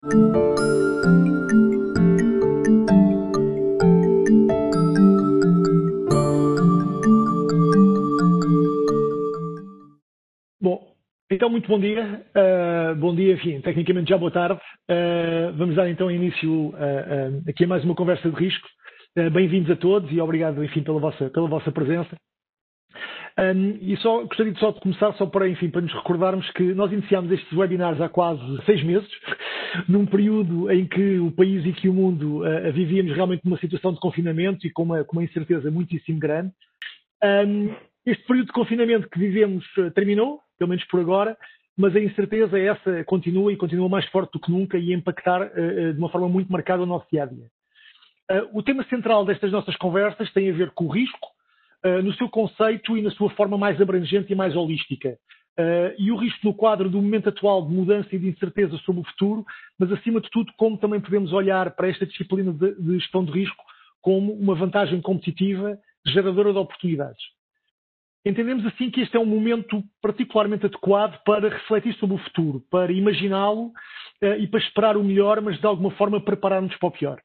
[0.00, 0.10] Bom,
[11.28, 12.24] então muito bom dia.
[12.30, 14.60] Uh, bom dia, enfim, tecnicamente já boa tarde.
[14.88, 18.68] Uh, vamos dar então início uh, aqui a mais uma conversa de risco.
[19.32, 22.16] Bem-vindos a todos e obrigado, enfim, pela vossa, pela vossa presença.
[23.38, 26.74] Um, e só gostaria de só de começar só para, enfim, para nos recordarmos que
[26.74, 29.08] nós iniciámos estes webinars há quase seis meses,
[29.88, 33.92] num período em que o país e que o mundo uh, vivíamos realmente numa situação
[33.92, 36.52] de confinamento e com uma, com uma incerteza muitíssimo grande.
[37.22, 37.72] Um,
[38.04, 41.36] este período de confinamento que vivemos uh, terminou, pelo menos por agora,
[41.76, 45.42] mas a incerteza essa continua e continua mais forte do que nunca e a impactar
[45.42, 47.46] uh, de uma forma muito marcada o nosso dia a dia.
[48.52, 51.37] o tema central destas nossas conversas tem a ver com o risco,
[51.84, 55.18] uh, no seu conceito e na sua forma mais abrangente e mais holística.
[55.58, 59.00] Uh, e o risco no quadro do momento atual de mudança e de incerteza sobre
[59.00, 59.44] o futuro,
[59.78, 63.32] mas acima de tudo, como também podemos olhar para esta disciplina de, de gestão de
[63.32, 63.64] risco
[64.00, 67.22] como uma vantagem competitiva geradora de oportunidades.
[68.24, 72.92] Entendemos assim que este é um momento particularmente adequado para refletir sobre o futuro, para
[72.92, 73.68] imaginá-lo
[74.22, 77.20] uh, e para esperar o melhor, mas de alguma forma preparar-nos para o pior.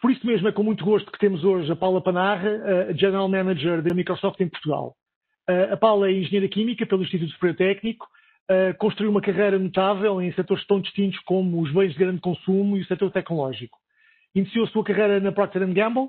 [0.00, 2.48] Por isso mesmo é com muito gosto que temos hoje a Paula Panarra,
[2.88, 4.94] a General Manager da Microsoft em Portugal.
[5.72, 8.06] A Paula é engenheira química pelo Instituto Superior Técnico,
[8.78, 12.80] construiu uma carreira notável em setores tão distintos como os bens de grande consumo e
[12.80, 13.76] o setor tecnológico.
[14.34, 16.08] Iniciou a sua carreira na Procter Gamble,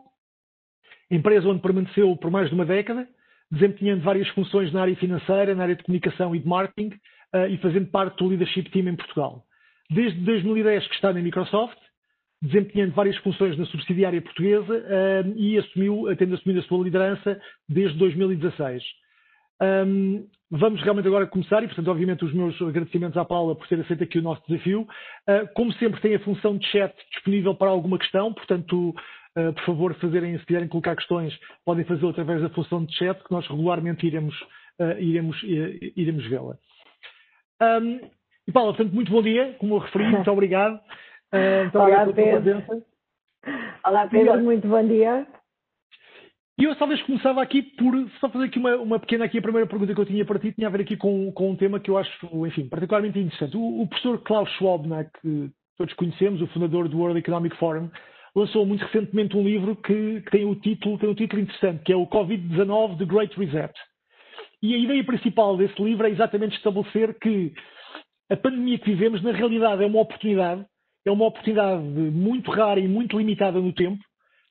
[1.09, 3.07] empresa onde permaneceu por mais de uma década,
[3.51, 6.91] desempenhando várias funções na área financeira, na área de comunicação e de marketing
[7.49, 9.43] e fazendo parte do leadership team em Portugal.
[9.89, 11.79] Desde 2010 que está na Microsoft,
[12.41, 17.97] desempenhando várias funções na subsidiária portuguesa uh, e assumiu, tendo assumido a sua liderança desde
[17.97, 18.83] 2016.
[19.61, 23.79] Um, vamos realmente agora começar e, portanto, obviamente, os meus agradecimentos à Paula por ter
[23.79, 24.81] aceito aqui o nosso desafio.
[25.27, 29.65] Uh, como sempre, tem a função de chat disponível para alguma questão, portanto, uh, por
[29.65, 33.45] favor, fazerem, se quiserem colocar questões, podem fazê-lo através da função de chat, que nós
[33.47, 34.35] regularmente iremos,
[34.97, 36.57] iremos, iremos vê-la.
[37.61, 37.99] Um,
[38.47, 40.79] e Paula, portanto, muito bom dia, como eu referi, muito obrigado.
[41.33, 42.63] Uh, então, Olá, Pedro.
[43.85, 45.27] Olá, Pedro, muito bom dia.
[46.59, 49.67] E eu talvez começava aqui por só fazer aqui uma, uma, pequena aqui, a primeira
[49.67, 51.89] pergunta que eu tinha para ti tinha a ver aqui com, com um tema que
[51.89, 52.11] eu acho,
[52.47, 53.55] enfim, particularmente interessante.
[53.55, 57.89] O, o professor Klaus Schwab, né, que todos conhecemos, o fundador do World Economic Forum,
[58.35, 61.93] lançou muito recentemente um livro que, que tem, o título, tem um título interessante, que
[61.93, 63.73] é o Covid-19 The Great Reset.
[64.61, 67.53] E a ideia principal desse livro é exatamente estabelecer que
[68.29, 70.65] a pandemia que vivemos, na realidade, é uma oportunidade
[71.05, 74.03] é uma oportunidade muito rara e muito limitada no tempo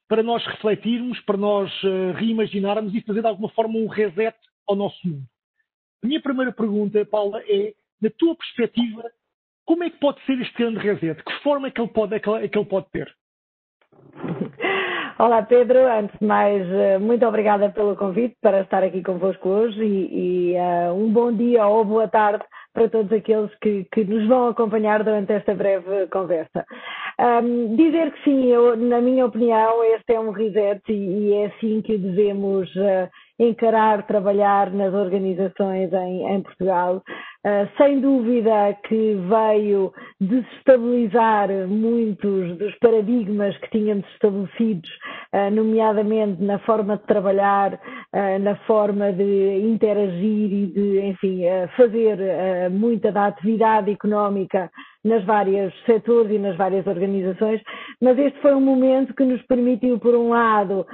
[0.09, 4.36] para nós refletirmos, para nós uh, reimaginarmos e fazer de alguma forma um reset
[4.66, 5.25] ao nosso mundo.
[6.03, 9.03] A minha primeira pergunta, Paula, é, na tua perspectiva,
[9.66, 11.22] como é que pode ser este grande reset?
[11.22, 13.15] Que forma é que ele pode, é que, é que ele pode ter?
[15.19, 19.82] Olá Pedro, antes de mais, eh, muito obrigada pelo convite para estar aqui convosco hoje
[19.82, 22.44] e, e uh, um bom dia ou boa tarde
[22.78, 26.65] para todos aqueles que, que, nos vão acompanhar durante esta breve conversa.
[27.19, 31.47] Um, dizer que sim, eu, na minha opinião, este é um reset e, e é
[31.47, 37.03] assim que devemos uh, encarar, trabalhar nas organizações em, em Portugal.
[37.47, 44.91] Uh, sem dúvida que veio desestabilizar muitos dos paradigmas que tínhamos estabelecidos,
[45.32, 51.43] uh, nomeadamente na forma de trabalhar, uh, na forma de interagir e de, enfim,
[51.77, 52.19] fazer
[52.71, 54.69] muita da atividade económica
[55.04, 57.60] nas vários setores e nas várias organizações,
[58.03, 60.86] mas este foi um momento que nos permitiu, por um lado,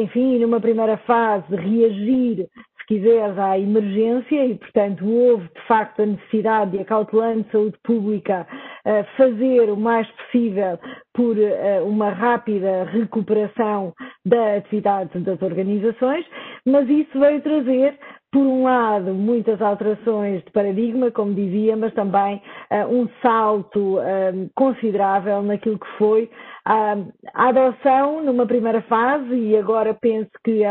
[0.00, 2.46] enfim, numa primeira fase, reagir
[2.84, 8.46] se quiseres, à emergência e, portanto, houve de facto a necessidade de, acautelando saúde pública,
[8.84, 10.78] eh, fazer o mais possível
[11.14, 13.94] por eh, uma rápida recuperação
[14.24, 16.26] da atividade das organizações,
[16.66, 17.98] mas isso veio trazer
[18.34, 24.50] por um lado, muitas alterações de paradigma, como dizia, mas também uh, um salto uh,
[24.56, 26.28] considerável naquilo que foi
[26.64, 26.96] a,
[27.34, 30.62] adoção numa primeira fase e agora penso que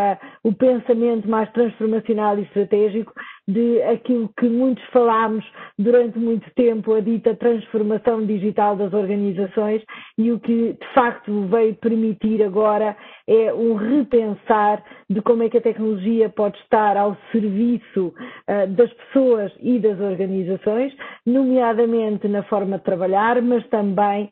[0.43, 3.13] o pensamento mais transformacional e estratégico
[3.47, 5.45] de aquilo que muitos falámos
[5.77, 9.83] durante muito tempo, a dita transformação digital das organizações
[10.17, 12.95] e o que de facto veio permitir agora
[13.27, 18.91] é um repensar de como é que a tecnologia pode estar ao serviço uh, das
[18.93, 20.93] pessoas e das organizações,
[21.25, 24.29] nomeadamente na forma de trabalhar, mas também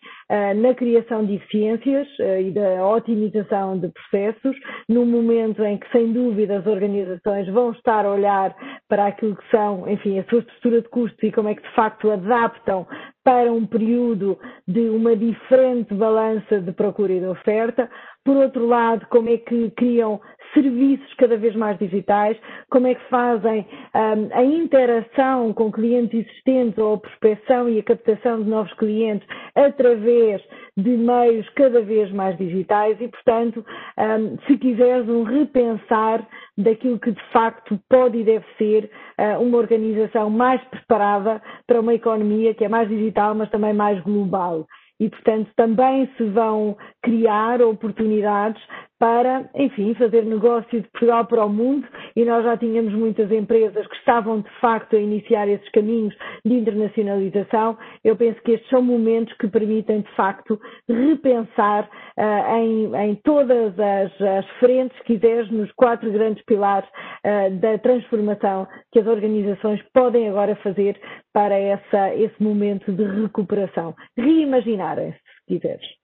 [0.56, 2.08] na criação de eficiências
[2.40, 4.56] e da otimização de processos,
[4.88, 8.56] num momento em que, sem dúvida, as organizações vão estar a olhar
[8.88, 11.76] para aquilo que são, enfim, a sua estrutura de custos e como é que de
[11.76, 12.88] facto adaptam
[13.24, 14.38] para um período
[14.68, 17.90] de uma diferente balança de procura e de oferta.
[18.24, 20.22] Por outro lado, como é que criam
[20.54, 22.38] serviços cada vez mais digitais,
[22.70, 23.66] como é que fazem
[23.96, 29.28] um, a interação com clientes existentes ou a prospecção e a captação de novos clientes
[29.56, 30.42] através
[30.78, 32.96] de meios cada vez mais digitais?
[33.02, 33.66] E, portanto,
[33.98, 36.28] um, se quiseres um repensar
[36.58, 41.94] daquilo que de facto pode e deve ser uh, uma organização mais preparada para uma
[41.94, 44.68] economia que é mais digital, mas também mais global
[45.02, 48.62] e, portanto, também se vão criar oportunidades
[49.02, 53.88] para, enfim, fazer negócio de Portugal para o mundo e nós já tínhamos muitas empresas
[53.88, 56.16] que estavam de facto a iniciar esses caminhos
[56.46, 57.76] de internacionalização.
[58.04, 63.74] Eu penso que estes são momentos que permitem de facto repensar uh, em, em, todas
[63.80, 66.88] as, as, frentes, se quiseres, nos quatro grandes pilares
[67.26, 70.96] uh, da transformação que as organizações podem agora fazer
[71.34, 73.96] para essa, esse momento de recuperação.
[74.16, 76.01] Reimaginarem-se, se quiseres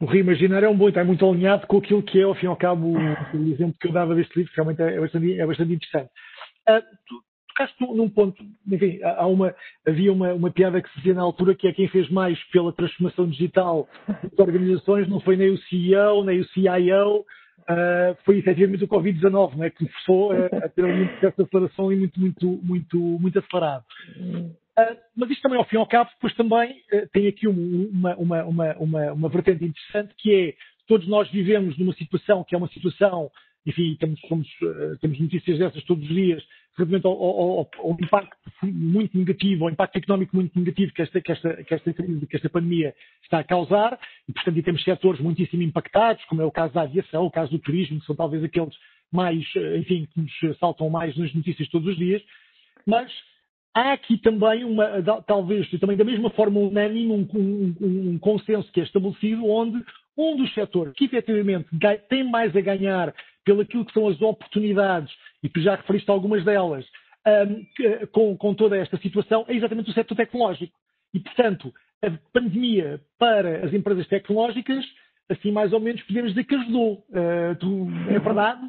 [0.00, 2.48] o reimaginar é um bom, está muito alinhado com aquilo que é, ao fim e
[2.48, 5.72] ao cabo, o exemplo que eu dava deste livro, que realmente é bastante, é bastante
[5.72, 6.10] interessante.
[6.68, 9.54] Uh, tu tocaste num ponto, enfim, há uma,
[9.86, 12.72] havia uma, uma piada que se dizia na altura que é quem fez mais pela
[12.72, 17.24] transformação digital das organizações não foi nem o CEO, nem o CIO, uh,
[17.66, 21.84] ah, foi efetivamente o Covid-19, né, que forçou a, a ter um processo de aceleração
[21.86, 23.84] muito, muito, muito, muito acelerado.
[24.78, 28.14] Uh, mas isto também, ao fim e ao cabo, depois também uh, tem aqui uma,
[28.14, 30.54] uma, uma, uma, uma vertente interessante que é
[30.86, 33.28] todos nós vivemos numa situação que é uma situação,
[33.66, 36.44] enfim, temos, somos, uh, temos notícias dessas todos os dias,
[36.76, 41.32] relativamente ao, ao, ao, impacto muito negativo, ao impacto económico muito negativo que esta, que,
[41.32, 43.98] esta, que esta crise, que esta pandemia está a causar,
[44.28, 47.58] e portanto temos setores muitíssimo impactados, como é o caso da aviação, o caso do
[47.58, 48.76] turismo, que são talvez aqueles
[49.10, 49.44] mais,
[49.76, 52.22] enfim, que nos saltam mais nas notícias todos os dias,
[52.86, 53.10] mas
[53.74, 58.80] há aqui também uma, talvez também da mesma forma unânime, um, um, um, consenso que
[58.80, 59.82] é estabelecido, onde
[60.16, 61.68] um dos setores que efetivamente
[62.08, 65.12] tem mais a ganhar pelo aquilo que são as oportunidades,
[65.42, 66.84] e tu já referiste algumas delas,
[67.26, 70.74] um, com, com toda esta situação, é exatamente o setor tecnológico.
[71.14, 71.72] E, portanto,
[72.02, 74.84] a pandemia para as empresas tecnológicas,
[75.28, 77.04] assim mais ou menos, podemos dizer que ajudou.
[77.10, 78.60] Uh, tu, é verdade?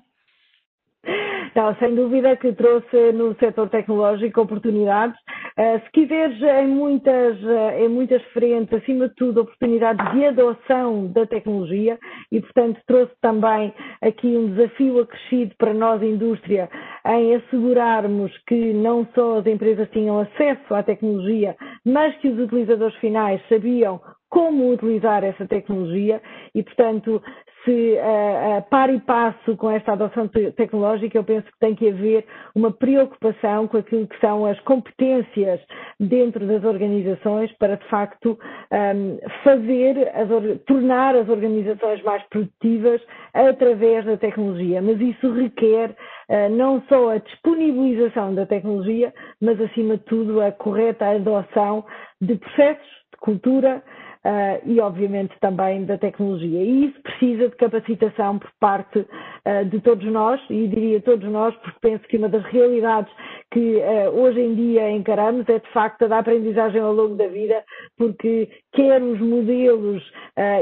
[1.55, 5.17] Não, sem dúvida que trouxe no setor tecnológico oportunidades.
[5.57, 11.07] Uh, se quiseres, em muitas, uh, em muitas frentes, acima de tudo, oportunidades de adoção
[11.07, 11.97] da tecnologia
[12.31, 16.69] e, portanto, trouxe também aqui um desafio acrescido para nós, indústria,
[17.05, 21.55] em assegurarmos que não só as empresas tinham acesso à tecnologia,
[21.85, 23.99] mas que os utilizadores finais sabiam
[24.29, 26.21] como utilizar essa tecnologia
[26.53, 27.21] e, portanto,
[27.69, 31.87] se uh, uh, par e passo com esta adoção tecnológica, eu penso que tem que
[31.87, 32.25] haver
[32.55, 35.61] uma preocupação com aquilo que são as competências
[35.99, 38.39] dentro das organizações para, de facto,
[38.71, 40.29] um, ehm, fazer, as,
[40.65, 43.01] tornar as organizações mais produtivas
[43.33, 44.81] através da tecnologia.
[44.81, 50.51] Mas isso requer uh, não só a disponibilização da tecnologia, mas, acima de tudo, a
[50.51, 51.85] correta adoção
[52.19, 53.83] de processos, de cultura,
[54.25, 56.61] uh, e, obviamente, também da tecnologia.
[56.61, 61.55] E isso precisa de capacitação por parte uh, de todos nós, e diria todos nós,
[61.57, 63.11] porque penso que uma das realidades
[63.51, 67.27] que uh, hoje em dia encaramos é, de facto, a da aprendizagem ao longo da
[67.27, 67.63] vida,
[67.97, 70.03] porque quer os modelos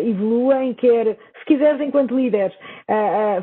[0.03, 2.55] evoluem, quer, se quiseres, enquanto líderes,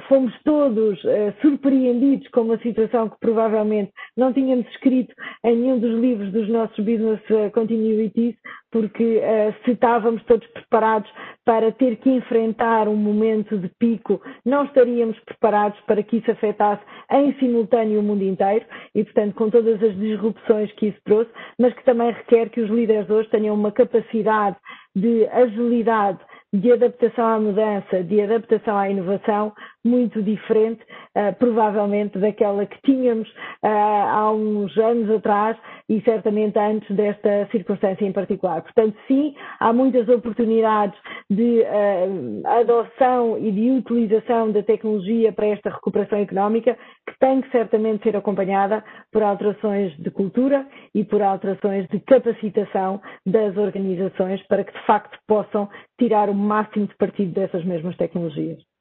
[0.08, 1.00] fomos todos
[1.40, 6.76] surpreendidos com uma situação que provavelmente não tínhamos escrito em nenhum dos livros dos nossos
[6.84, 7.20] business
[7.52, 8.34] continuities,
[8.74, 9.22] porque
[9.64, 11.08] se estávamos estávamos todos preparados
[11.44, 16.82] para ter que enfrentar um momento de pico, não estaríamos preparados para que isso afetasse
[17.12, 21.72] em simultâneo o mundo inteiro e, portanto, com todas as disrupções que isso trouxe, mas
[21.74, 24.56] que também requer que os líderes hoje tenham uma capacidade
[24.96, 26.18] de agilidade
[26.52, 29.52] de adaptação à mudança, de adaptação à inovação,
[29.84, 35.56] muito diferente, uh, provavelmente, daquela que tínhamos uh, há uns anos atrás
[35.88, 38.62] e certamente antes desta circunstância em particular.
[38.62, 40.98] Portanto, sim, há muitas oportunidades
[41.28, 46.76] de uh, adoção e de utilização da tecnologia para esta recuperação económica,
[47.06, 53.00] que tem que certamente ser acompanhada por alterações de cultura e por alterações de capacitação
[53.26, 58.73] das organizações para que, de facto, possam tirar o máximo de partido dessas mesmas tecnologias.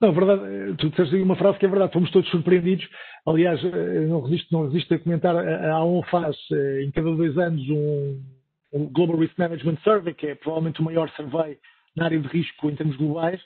[0.00, 2.86] Não, verdade, tu disseste uma frase que é verdade, fomos todos surpreendidos.
[3.26, 7.36] Aliás, eh, não resisto, não resisto a comentar, a AON faz eh, em cada dois
[7.38, 8.20] anos um,
[8.92, 11.58] Global Risk Management Survey, que é provavelmente o maior survey
[11.96, 13.40] na área de risco em termos globais,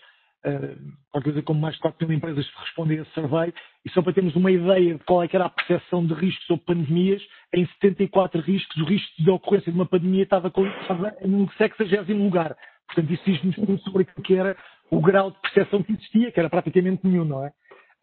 [1.12, 3.52] qualquer coisa como mais de 4 mil empresas respondem a esse survey,
[3.84, 6.46] e só para termos uma ideia de qual é que era a percepção de riscos
[6.46, 7.22] sobre pandemias,
[7.54, 12.56] em 74 riscos, o risco de ocorrência de uma pandemia estava, estava no 60 lugar.
[12.86, 14.56] Portanto, isso diz-nos tudo sobre o que era
[14.90, 17.52] o grau de percepção que existia, que era praticamente nenhum, não é?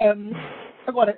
[0.01, 0.31] Um,
[0.85, 1.17] agora,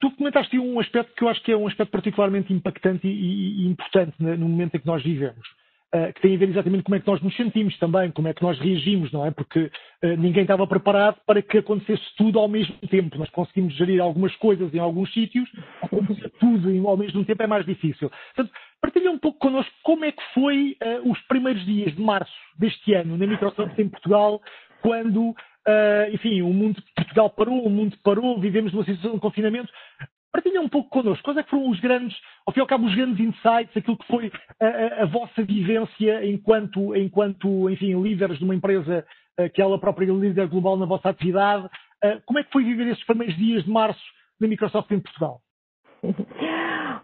[0.00, 3.68] tu comentaste um aspecto que eu acho que é um aspecto particularmente impactante e, e
[3.68, 5.46] importante no momento em que nós vivemos.
[5.94, 8.34] Uh, que tem a ver exatamente como é que nós nos sentimos também, como é
[8.34, 9.30] que nós reagimos, não é?
[9.30, 9.70] Porque
[10.02, 13.16] uh, ninguém estava preparado para que acontecesse tudo ao mesmo tempo.
[13.16, 15.48] Nós conseguimos gerir algumas coisas em alguns sítios,
[15.80, 18.10] acontecer tudo ao mesmo tempo é mais difícil.
[18.34, 22.34] Portanto, partilha um pouco connosco como é que foi uh, os primeiros dias de março
[22.58, 24.42] deste ano na Microsoft em Portugal,
[24.84, 25.34] quando,
[26.12, 29.72] enfim, o mundo de Portugal parou, o mundo parou, vivemos numa situação de confinamento.
[30.30, 31.22] Partilha um pouco connosco.
[31.22, 34.06] Quais é foram os grandes, ao fim e ao cabo, os grandes insights, aquilo que
[34.08, 39.06] foi a, a, a vossa vivência enquanto, enquanto, enfim, líderes de uma empresa
[39.40, 41.66] uh, que ela própria é líder global na vossa atividade.
[42.04, 44.02] Uh, como é que foi viver esses primeiros dias de março
[44.40, 45.40] da Microsoft em Portugal?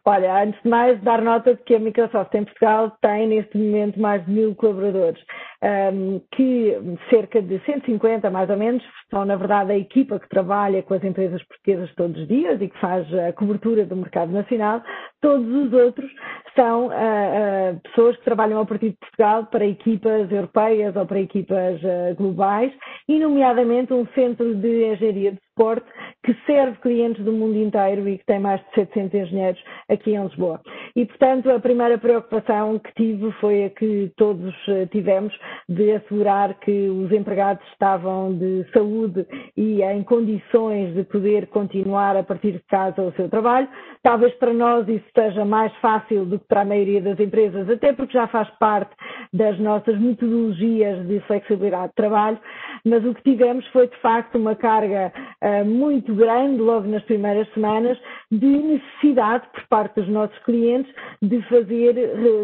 [0.04, 4.00] Olha, antes de mais, dar nota de que a Microsoft em Portugal tem neste momento
[4.00, 5.22] mais de mil colaboradores,
[5.62, 6.76] um, que
[7.10, 11.04] cerca de 150 mais ou menos são na verdade a equipa que trabalha com as
[11.04, 14.82] empresas portuguesas todos os dias e que faz a cobertura do mercado nacional.
[15.20, 16.10] Todos os outros
[16.56, 21.20] são uh, uh, pessoas que trabalham a partir de Portugal para equipas europeias ou para
[21.20, 22.72] equipas uh, globais,
[23.08, 25.86] e nomeadamente um centro de engenharia de suporte
[26.22, 30.22] que serve clientes do mundo inteiro e que tem mais de 700 engenheiros aqui em
[30.22, 30.60] Lisboa.
[30.96, 34.54] E, portanto, a primeira preocupação que tive foi a que todos
[34.90, 35.36] tivemos
[35.68, 42.22] de assegurar que os empregados estavam de saúde e em condições de poder continuar a
[42.22, 43.68] partir de casa o seu trabalho.
[44.02, 47.92] Talvez para nós isso seja mais fácil do que para a maioria das empresas, até
[47.92, 48.90] porque já faz parte
[49.32, 52.38] das nossas metodologias de flexibilidade de trabalho,
[52.84, 55.12] mas o que tivemos foi de facto uma carga
[55.42, 57.98] uh, muito grande logo nas primeiras semanas
[58.30, 61.94] de necessidade por parte dos nossos clientes de fazer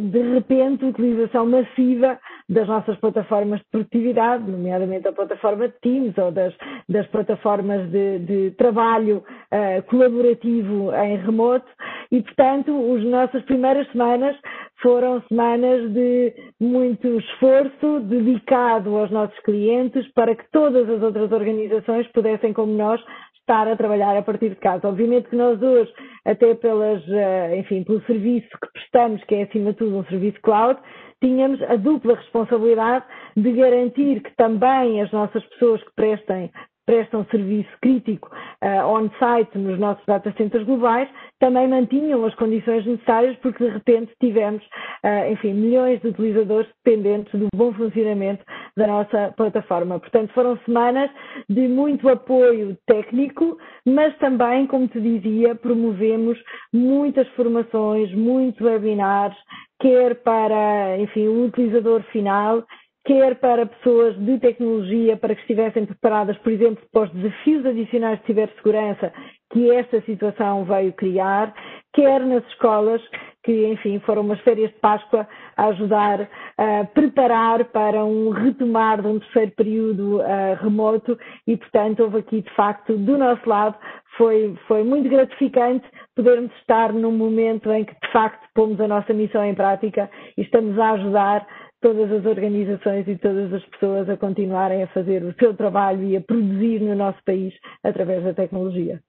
[0.02, 2.18] de repente utilização massiva
[2.48, 6.54] das nossas plataformas de produtividade, nomeadamente a plataforma de Teams ou das,
[6.88, 11.66] das plataformas de, de trabalho uh, colaborativo em remoto.
[12.10, 14.36] E, portanto, as nossas primeiras semanas
[14.82, 22.06] foram semanas de muito esforço dedicado aos nossos clientes para que todas as outras organizações
[22.12, 23.00] pudessem, como nós,
[23.40, 24.88] estar a trabalhar a partir de casa.
[24.88, 25.92] Obviamente que nós hoje,
[26.24, 30.40] até pelas, eh, enfim, pelo serviço que prestamos, que é acima de tudo um serviço
[30.42, 30.80] cloud,
[31.22, 33.04] tínhamos a dupla responsabilidade
[33.36, 36.50] de garantir que também as nossas pessoas que prestem
[36.86, 38.30] prestam serviço crítico
[38.62, 41.08] uh, on-site nos nossos data centers globais,
[41.40, 44.62] também mantinham as condições necessárias porque de repente tivemos,
[45.04, 48.44] uh, enfim, milhões de utilizadores dependentes do bom funcionamento
[48.76, 49.98] da nossa plataforma.
[49.98, 51.10] Portanto, foram semanas
[51.48, 56.38] de muito apoio técnico, mas também, como te dizia, promovemos
[56.72, 59.36] muitas formações, muitos webinars,
[59.80, 62.64] quer para, enfim, o utilizador final,
[63.06, 68.18] quer para pessoas de tecnologia, para que estivessem preparadas, por exemplo, para os desafios adicionais
[68.20, 69.12] de cibersegurança
[69.52, 71.54] que esta situação veio criar,
[71.94, 73.00] quer nas escolas,
[73.44, 79.06] que, enfim, foram umas férias de Páscoa a ajudar a preparar para um retomar de
[79.06, 83.76] um terceiro período uh, remoto e, portanto, houve aqui, de facto, do nosso lado,
[84.16, 85.86] foi, foi muito gratificante
[86.16, 90.42] podermos estar num momento em que, de facto, pomos a nossa missão em prática e
[90.42, 91.46] estamos a ajudar
[91.86, 96.16] todas as organizações e todas as pessoas a continuarem a fazer o seu trabalho e
[96.16, 99.00] a produzir no nosso país através da tecnologia.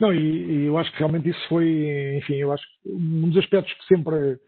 [0.00, 3.36] Não, e, e eu acho que realmente isso foi, enfim, eu acho que um dos
[3.36, 4.38] aspectos que sempre,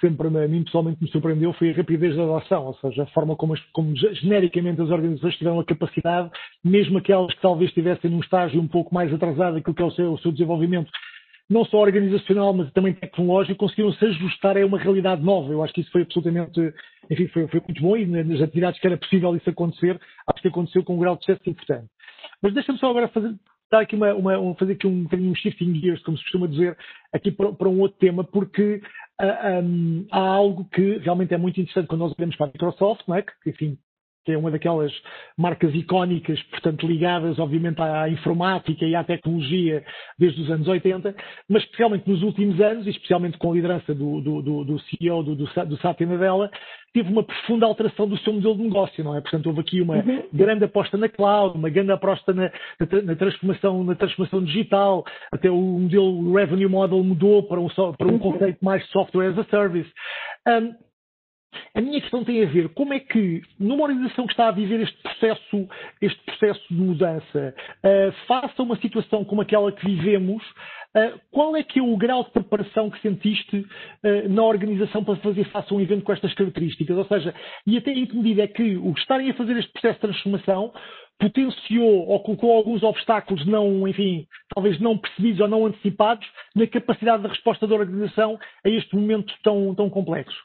[0.00, 3.34] sempre a mim pessoalmente me surpreendeu foi a rapidez da adoção, ou seja, a forma
[3.34, 6.30] como, como genericamente as organizações tiveram a capacidade,
[6.62, 9.90] mesmo aquelas que talvez estivessem num estágio um pouco mais atrasado daquilo que é o
[9.90, 10.88] seu, o seu desenvolvimento,
[11.48, 15.52] não só organizacional, mas também tecnológico, conseguiram se ajustar a uma realidade nova.
[15.52, 16.60] Eu acho que isso foi absolutamente,
[17.10, 20.48] enfim, foi, foi muito bom e nas atividades que era possível isso acontecer, acho que
[20.48, 21.86] aconteceu com um grau de sucesso importante.
[22.42, 23.34] Mas deixa-me só agora fazer,
[23.70, 26.76] dar aqui uma, uma, fazer aqui um bocadinho um shifting gears, como se costuma dizer,
[27.12, 28.80] aqui para, para um outro tema, porque
[29.20, 32.50] uh, ah, um, há algo que realmente é muito interessante quando nós olhamos para a
[32.50, 33.22] Microsoft, não é?
[33.22, 33.78] que, enfim,
[34.24, 34.92] que é uma daquelas
[35.36, 39.84] marcas icónicas, portanto ligadas obviamente à informática e à tecnologia
[40.18, 41.14] desde os anos 80,
[41.48, 45.22] mas especialmente nos últimos anos, e especialmente com a liderança do, do, do, do CEO
[45.22, 46.50] do, do, do Satya Nadella,
[46.94, 49.20] teve uma profunda alteração do seu modelo de negócio, não é?
[49.20, 50.22] Portanto, houve aqui uma uhum.
[50.32, 52.44] grande aposta na cloud, uma grande aposta na,
[52.78, 57.68] na, na, transformação, na transformação digital, até o modelo o revenue model mudou para um,
[57.68, 58.18] para um uhum.
[58.18, 59.90] conceito mais software as a service.
[60.46, 60.83] Um,
[61.74, 64.80] a minha questão tem a ver como é que, numa organização que está a viver
[64.80, 65.68] este processo,
[66.00, 71.56] este processo de mudança, uh, face a uma situação como aquela que vivemos, uh, qual
[71.56, 75.72] é que é o grau de preparação que sentiste uh, na organização para fazer face
[75.72, 76.96] a um evento com estas características?
[76.96, 77.34] Ou seja,
[77.66, 80.72] e até em que medida é que o estarem a fazer este processo de transformação
[81.18, 87.22] potenciou ou colocou alguns obstáculos não, enfim, talvez não percebidos ou não antecipados na capacidade
[87.22, 90.36] de resposta da organização a este momento tão, tão complexo?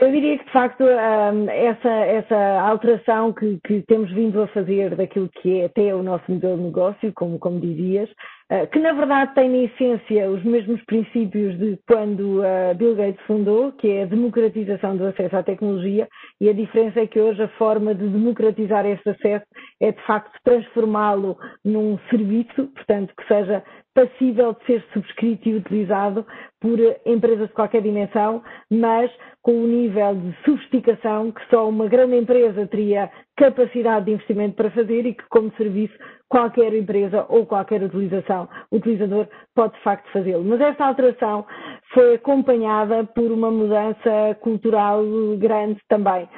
[0.00, 4.96] Eu diria que, de facto, hum, essa, essa alteração que, que, temos vindo a fazer
[4.96, 8.10] daquilo que é até o nosso modelo de negócio, como, como dizias,
[8.50, 13.24] uh, que na verdade tem na essência os mesmos princípios de quando uh, Bill Gates
[13.26, 16.08] fundou, que é a democratização do acesso à tecnologia,
[16.40, 19.46] e a diferença é que hoje a forma de democratizar esse acesso
[19.80, 23.62] é, de facto, transformá-lo num serviço, portanto, que seja
[23.96, 26.26] passível de ser subscrito e utilizado
[26.60, 29.10] por empresas de qualquer dimensão, mas
[29.42, 34.70] com o nível de sofisticação que só uma grande empresa teria capacidade de investimento para
[34.70, 35.94] fazer e que, como serviço,
[36.28, 40.44] qualquer empresa ou qualquer utilização, utilizador pode de facto fazê-lo.
[40.44, 41.46] Mas esta alteração
[41.94, 45.02] foi acompanhada por uma mudança cultural
[45.38, 46.28] grande também.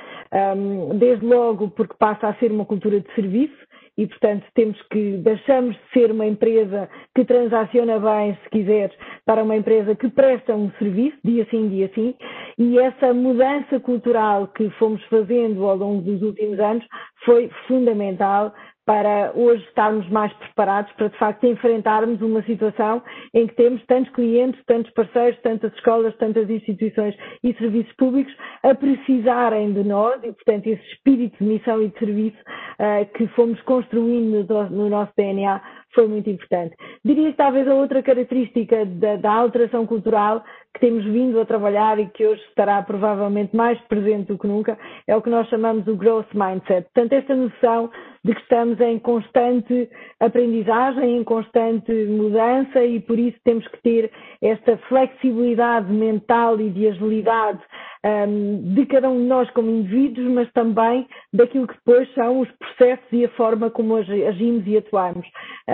[0.99, 3.57] desde logo porque passa a ser uma cultura de serviço,
[3.99, 9.43] e, portanto, temos que, deixamos de ser uma empresa que transaciona bem, se quiseres, para
[9.43, 12.15] uma empresa que presta um serviço, dia sim, dia sim,
[12.57, 16.87] e essa mudança cultural que fomos fazendo ao longo dos últimos anos
[17.25, 18.55] foi fundamental
[18.89, 23.03] para hoje estarmos mais preparados para, de facto, enfrentarmos uma situação
[23.35, 27.15] em que temos tantos clientes, tantos parceiros, tantas escolas, tantas instituições
[27.45, 31.99] e serviços públicos a precisarem de nós e, portanto, esse espírito de missão e de
[31.99, 35.61] serviço uh, que fomos construindo no, no nosso DNA
[35.95, 36.75] foi muito importante.
[37.05, 41.99] Diria que talvez a outra característica da, da, alteração cultural que temos vindo a trabalhar
[41.99, 45.87] e que hoje estará provavelmente mais presente do que nunca é o que nós chamamos
[45.87, 46.89] o growth mindset.
[46.93, 47.91] Portanto, esta noção
[48.25, 49.89] de que estamos em constante
[50.21, 54.11] aprendizagem, em constante mudança e por isso temos que ter
[54.43, 57.61] esta flexibilidade mental e de agilidade
[58.05, 62.49] um, de cada um de nós como indivíduos, mas também daquilo que depois são os
[62.53, 65.27] processos e a forma como agimos e atuamos.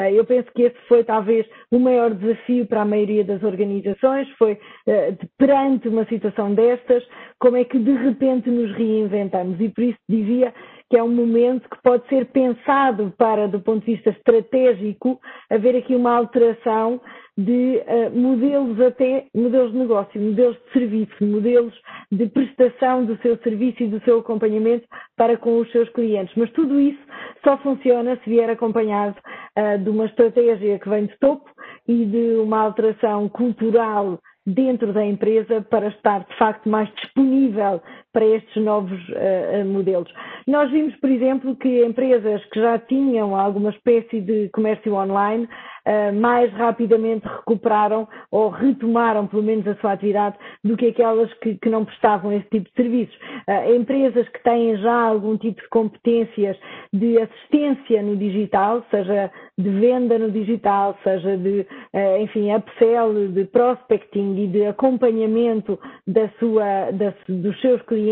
[0.05, 4.29] Uh, eu penso que esse foi talvez o maior desafio para a maioria das organizações,
[4.39, 7.05] foi uh, perante uma situação destas,
[7.39, 9.61] como é que de repente nos reinventamos.
[9.61, 10.53] E por isso dizia
[10.91, 15.77] que é um momento que pode ser pensado para, do ponto de vista estratégico, haver
[15.77, 17.01] aqui uma alteração
[17.37, 21.75] de uh, modelos até, modelos de negócio, modelos de serviço, modelos
[22.11, 26.35] de prestação do seu serviço e do seu acompanhamento para com os seus clientes.
[26.37, 27.01] Mas tudo isso
[27.43, 29.17] só funciona se vier acompanhado
[29.59, 31.51] uh, de uma estratégia que vem de topo
[31.89, 37.81] e de uma alteração cultural dentro da empresa para estar de facto mais disponível
[38.15, 40.11] para estes novos uh, modelos.
[40.47, 46.15] Nós vimos, por exemplo, que empresas que já tinham alguma espécie de comércio online uh,
[46.15, 51.69] mais rapidamente recuperaram ou retomaram, pelo menos, a sua atividade do que aquelas que, que
[51.69, 53.17] não prestavam esse tipo de serviços.
[53.49, 56.57] Uh, empresas que têm já algum tipo de competências
[56.93, 61.67] de assistência no digital, seja de venda no digital, seja de,
[62.21, 68.04] enfim, upsell, de prospecting e de acompanhamento da sua, da, dos seus clientes,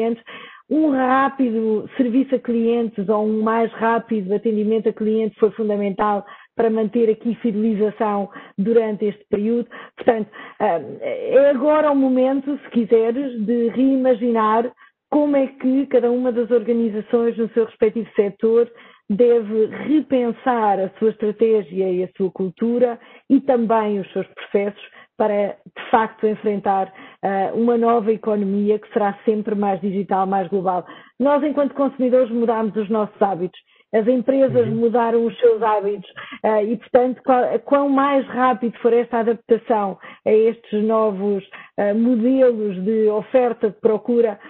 [0.71, 6.25] um rápido serviço a clientes ou um mais rápido atendimento a clientes foi fundamental
[6.57, 9.69] para manter aqui fidelização durante este período.
[9.97, 14.73] Portanto, é agora o momento, se quiseres, de reimaginar
[15.11, 18.71] como é que cada uma das organizações no seu respectivo setor
[19.11, 24.83] deve repensar a sua estratégia e a sua cultura e também os seus processos
[25.23, 26.89] para, de facto, enfrentar
[27.23, 30.85] uh, uma nova economia que será sempre mais digital, mais global.
[31.17, 33.61] Nós, enquanto consumidores, mudamos os nossos hábitos
[33.95, 34.77] as empresas uhum.
[34.77, 36.11] mudaram os seus hábitos
[36.43, 41.45] uh, e, portanto, qual, quão mais rápido for esta adaptação a estes novos
[41.79, 44.41] uh, modelos de oferta, de procura,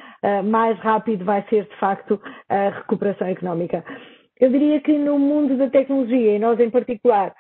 [0.45, 3.85] mais rápido vai ser, de facto, a recuperação económica.
[4.41, 7.35] Eu diria que no mundo da tecnologia, e nós em particular,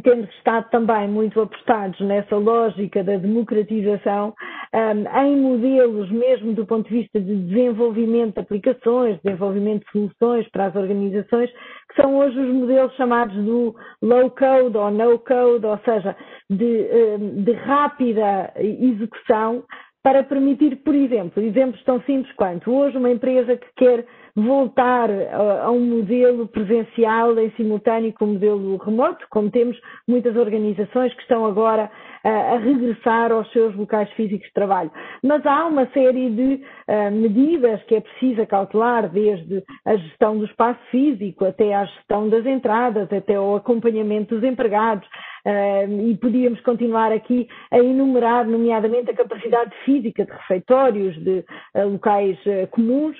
[0.00, 4.34] temos estado também muito apostados nessa lógica da democratização
[4.74, 10.48] um, em modelos mesmo do ponto de vista de desenvolvimento de aplicações, desenvolvimento de soluções
[10.50, 11.50] para as organizações,
[11.88, 16.14] que são hoje os modelos chamados do low code ou no code, ou seja,
[16.50, 16.88] de,
[17.42, 19.64] de rápida execução
[20.02, 24.06] para permitir, por exemplo, exemplos tão simples quanto hoje uma empresa que quer
[24.38, 31.12] voltar a, um modelo presencial em simultâneo com o modelo remoto, como temos muitas organizações
[31.14, 31.90] que estão agora
[32.24, 34.90] a, regressar aos seus locais físicos de trabalho.
[35.22, 40.44] Mas há uma série de uh, medidas que é preciso cautelar, desde a gestão do
[40.44, 45.08] espaço físico até a gestão das entradas, até o acompanhamento dos empregados,
[45.46, 51.88] Uh, e podíamos continuar aqui a enumerar, nomeadamente, a capacidade física de refeitórios, de uh,
[51.88, 53.16] locais uh, comuns,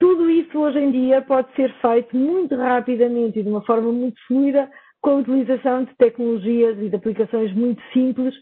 [0.00, 4.18] tudo isso hoje em dia pode ser feito muito rapidamente e de uma forma muito
[4.26, 4.68] fluida
[5.02, 8.34] com a utilização de tecnologias e de aplicações muito simples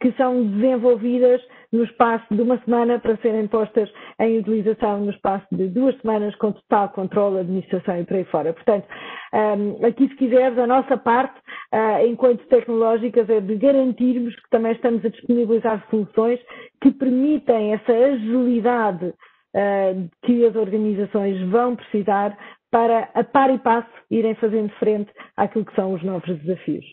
[0.00, 1.40] que são desenvolvidas
[1.72, 6.34] no espaço de uma semana para serem postas em utilização no espaço de duas semanas
[6.36, 8.52] com total controle, administração e por aí fora.
[8.52, 8.86] Portanto,
[9.32, 11.38] um, aqui se quiseres, a nossa parte,
[11.72, 16.40] uh, enquanto tecnológicas, é de garantirmos que também estamos a disponibilizar soluções
[16.82, 19.14] que permitem essa agilidade
[19.56, 22.36] uh, que as organizações vão precisar
[22.70, 26.84] para, a par e passo, irem fazendo frente àquilo que são os novos desafios.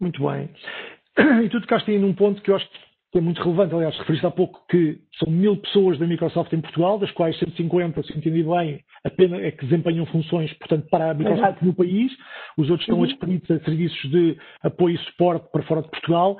[0.00, 0.48] Muito bem.
[1.44, 2.78] E tu tocaste aí num ponto que eu acho que
[3.14, 3.74] é muito relevante.
[3.74, 8.02] Aliás, referiste há pouco que são mil pessoas da Microsoft em Portugal, das quais 150,
[8.02, 12.12] se entendi bem, apenas é que desempenham funções, portanto, para a Microsoft no país.
[12.56, 13.04] Os outros estão uhum.
[13.04, 16.36] adscritos a serviços de apoio e suporte para fora de Portugal.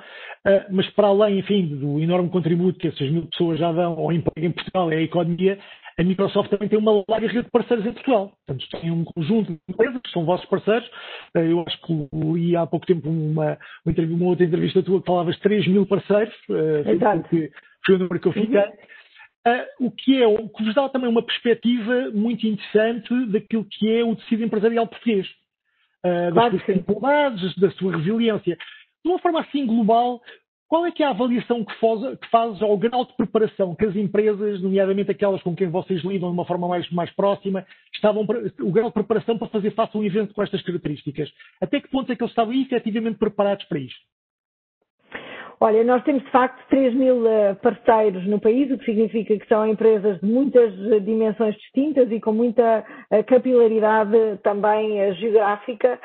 [0.46, 4.12] Uh, mas para além, enfim, do enorme contributo que essas mil pessoas já dão ao
[4.12, 5.59] emprego em Portugal e à economia,
[5.99, 8.33] a Microsoft também tem uma larga rede de parceiros em Portugal.
[8.47, 10.89] Portanto, tem um conjunto de empresas que são vossos parceiros.
[11.35, 15.07] Eh, eu acho que li há pouco tempo uma, uma, uma outra entrevista tua que
[15.07, 16.35] falavas de 3 mil parceiros.
[16.51, 17.29] Eh, Exato.
[17.29, 17.51] Que
[17.85, 18.61] foi o número que eu fiquei.
[18.61, 18.89] Uhum.
[19.47, 23.91] Uh, o que é, o que vos dá também uma perspectiva muito interessante daquilo que
[23.91, 25.27] é o tecido empresarial português.
[26.05, 28.57] Uh, das suas dificuldades, da sua resiliência.
[29.05, 30.21] De uma forma assim global,
[30.68, 33.87] qual é que é a avaliação que faz, que faz ao grau de preparação que
[33.87, 38.22] as empresas, nomeadamente aquelas com quem vocês lidam de uma forma mais, mais próxima, estavam
[38.61, 41.33] o grau de preparação para fazer face a um evento com estas características?
[41.61, 44.00] Até que ponto é que eles estavam efetivamente preparados para isto?
[45.61, 49.49] Olha, nós temos de facto 3 mil eh, parceiros no país, o que significa que
[49.49, 55.99] são empresas de muitas eh, dimensões distintas e com muita eh, capilaridade também geográfica.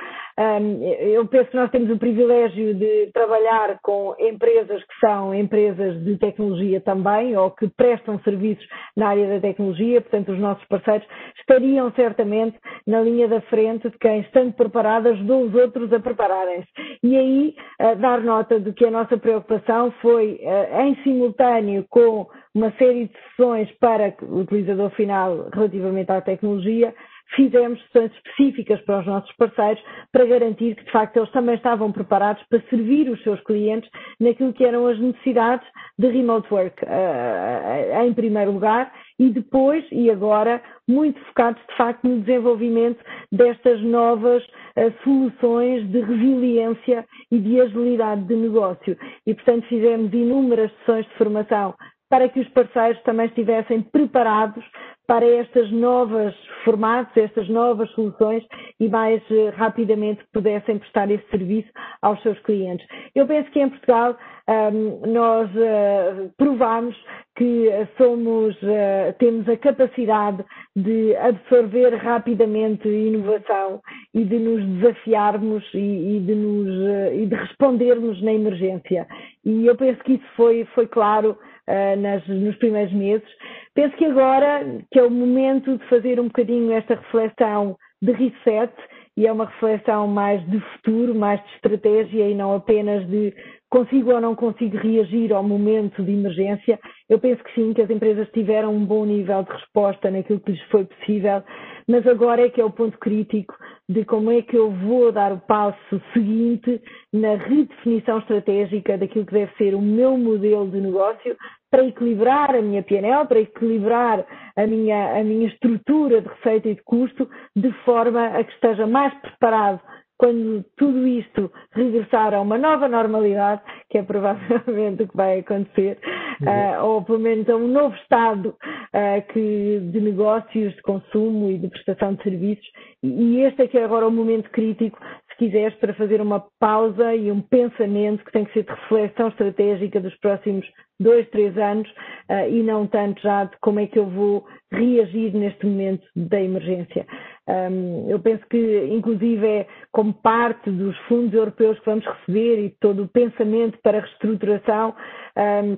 [0.99, 6.17] Eu penso que nós temos o privilégio de trabalhar com empresas que são empresas de
[6.17, 8.65] tecnologia também, ou que prestam serviços
[8.97, 11.07] na área da tecnologia, portanto, os nossos parceiros
[11.39, 16.67] estariam certamente na linha da frente de quem, estando preparado, ajudou os outros a prepararem-se.
[17.03, 17.55] E aí,
[17.95, 23.13] dar nota de que a nossa preocupação foi, uh, em simultâneo com uma série de
[23.29, 26.93] sessões para o utilizador final relativamente à tecnologia,
[27.35, 31.91] fizemos sessões específicas para os nossos parceiros para garantir que, de facto, eles também estavam
[31.91, 35.67] preparados para servir os seus clientes naquilo que eram as necessidades
[35.97, 42.07] de remote work, uh, em primeiro lugar, e depois, e agora, muito focados, de facto,
[42.07, 48.97] no desenvolvimento destas novas uh, soluções de resiliência e de agilidade de negócio.
[49.25, 51.73] E, portanto, fizemos inúmeras sessões de formação
[52.09, 54.63] para que os parceiros também estivessem preparados
[55.07, 58.43] para estas novas formatos, estas novas soluções
[58.79, 61.69] e mais uh, rapidamente pudessem prestar esse serviço
[62.01, 62.85] aos seus clientes.
[63.13, 66.95] Eu penso que em Portugal um, nós uh, provamos
[67.35, 70.43] que somos, uh, temos a capacidade
[70.75, 73.81] de absorver rapidamente inovação
[74.13, 79.07] e de nos desafiarmos e, e de, nos, e de respondermos na emergência.
[79.43, 81.37] E eu penso que isso foi, foi claro
[81.69, 83.27] uh, nas, nos primeiros meses.
[83.73, 88.73] Penso que agora que é o momento de fazer um bocadinho esta reflexão de reset
[89.15, 93.33] e é uma reflexão mais de futuro, mais de estratégia e não apenas de
[93.73, 96.79] consigo ou não consigo reagir ao momento de emergência.
[97.09, 100.51] Eu penso que sim, que as empresas tiveram um bom nível de resposta naquilo que
[100.51, 101.41] lhes foi possível,
[101.87, 103.55] mas agora é que é o ponto crítico
[103.89, 106.79] de como é que eu vou dar o passo seguinte
[107.11, 111.35] na redefinição estratégica daquilo que deve ser o meu modelo de negócio
[111.71, 114.23] para equilibrar a minha PNL, para equilibrar
[114.55, 118.85] a minha, a minha estrutura de receita e de custo, de forma a que esteja
[118.85, 119.81] mais preparado
[120.23, 125.99] quando tudo isto regressar a uma nova normalidade, que é provavelmente o que vai acontecer,
[126.39, 126.47] uhum.
[126.47, 131.57] uh, ou pelo menos a um novo estado uh, que, de negócios, de consumo e
[131.57, 132.65] de prestação de serviços,
[133.03, 134.97] e este é que é agora o momento crítico,
[135.29, 139.27] se quiseres, para fazer uma pausa e um pensamento que tem que ser de reflexão
[139.27, 140.65] estratégica dos próximos
[141.01, 141.89] dois, três anos
[142.29, 146.39] uh, e não tanto já de como é que eu vou reagir neste momento da
[146.41, 147.05] emergência.
[147.47, 152.69] Um, eu penso que, inclusive, é como parte dos fundos europeus que vamos receber e
[152.79, 154.95] todo o pensamento para reestruturação,
[155.37, 155.77] um,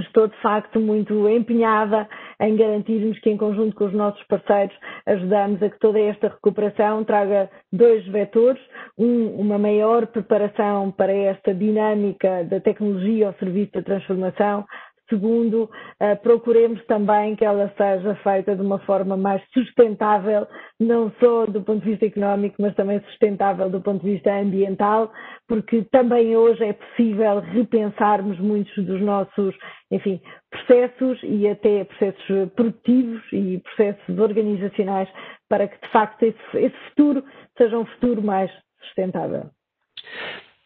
[0.00, 2.08] estou de facto muito empenhada
[2.40, 7.04] em garantirmos que, em conjunto com os nossos parceiros, ajudamos a que toda esta recuperação
[7.04, 8.62] traga dois vetores:
[8.98, 14.64] um, uma maior preparação para esta dinâmica da tecnologia ao serviço da transformação,
[15.08, 20.46] Segundo, uh, procuremos também que ela seja feita de uma forma mais sustentável,
[20.78, 25.10] não só do ponto de vista económico, mas também sustentável do ponto de vista ambiental,
[25.46, 29.54] porque também hoje é possível repensarmos muitos dos nossos,
[29.90, 35.08] enfim, processos e até processos produtivos e processos organizacionais
[35.48, 37.24] para que, de facto, esse, esse futuro
[37.56, 38.50] seja um futuro mais
[38.82, 39.50] sustentável.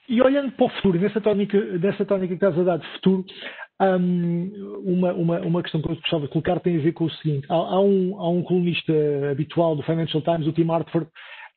[0.09, 3.25] E olhando para o futuro, nessa tónica, nessa tónica que estás a dar de futuro,
[3.83, 7.11] um, uma, uma, uma questão que eu gostava de colocar tem a ver com o
[7.11, 8.93] seguinte: há, há, um, há um colunista
[9.31, 11.09] habitual do Financial Times, o Tim Hartford,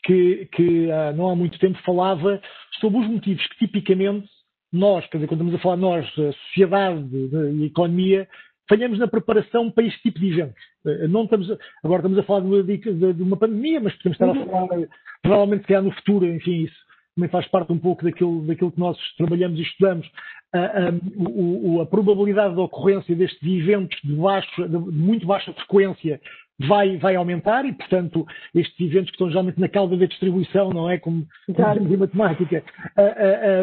[0.04, 2.42] que, que uh, não há muito tempo falava
[2.80, 4.28] sobre os motivos que tipicamente
[4.72, 8.28] nós, quer dizer, quando estamos a falar nós, a sociedade e a economia,
[8.68, 10.64] falhamos na preparação para este tipo de eventos.
[10.86, 13.94] Uh, não estamos a, agora estamos a falar de uma, de, de uma pandemia, mas
[13.96, 14.68] podemos estar a uhum.
[14.68, 14.88] falar,
[15.22, 16.86] provavelmente, se há no futuro, enfim, isso
[17.16, 20.08] também faz parte um pouco daquilo, daquilo que nós trabalhamos e estudamos,
[20.56, 26.20] a, a, a probabilidade de ocorrência destes eventos de, baixo, de muito baixa frequência
[26.60, 30.90] vai, vai aumentar e, portanto, estes eventos que estão geralmente na cauda da distribuição, não
[30.90, 30.98] é?
[30.98, 32.64] Como em matemática,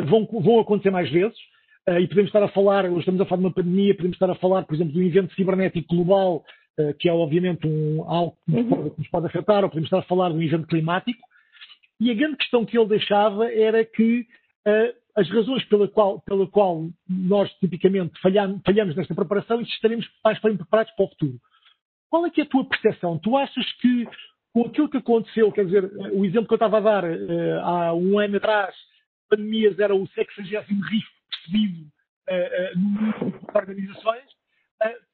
[0.06, 1.36] vão, vão acontecer mais vezes.
[1.88, 4.34] e podemos estar a falar, hoje estamos a falar de uma pandemia, podemos estar a
[4.34, 6.44] falar, por exemplo, de um evento cibernético global,
[6.98, 8.68] que é obviamente um, algo que nos, uhum.
[8.68, 11.20] pode, que nos pode afetar, ou podemos estar a falar de um evento climático.
[12.00, 14.26] E a grande questão que ele deixava era que
[14.66, 20.08] uh, as razões pela qual, pela qual nós tipicamente falhamos, falhamos nesta preparação e estaremos
[20.24, 21.38] mais bem preparados para o futuro.
[22.08, 23.18] Qual é que é a tua percepção?
[23.18, 24.08] Tu achas que
[24.52, 27.94] com aquilo que aconteceu, quer dizer, o exemplo que eu estava a dar uh, há
[27.94, 28.74] um ano atrás,
[29.28, 31.86] pandemias era o 60 risco percebido
[32.28, 34.30] uh, uh, no organizações,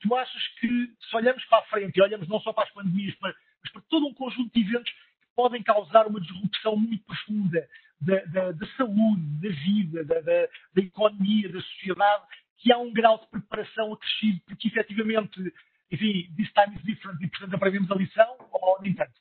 [0.00, 0.68] tu achas que
[1.08, 3.82] se olhamos para a frente e olhamos não só para as pandemias, mas, mas para
[3.82, 4.92] todo um conjunto de eventos
[5.36, 7.68] podem causar uma disrupção muito profunda
[8.00, 12.24] da, da, da saúde, da vida, da, da, economia, da sociedade,
[12.58, 15.40] que há um grau de preparação acrescido, porque efetivamente,
[15.90, 19.12] enfim, this time is different e portanto aprendemos a lição, ou nem tanto?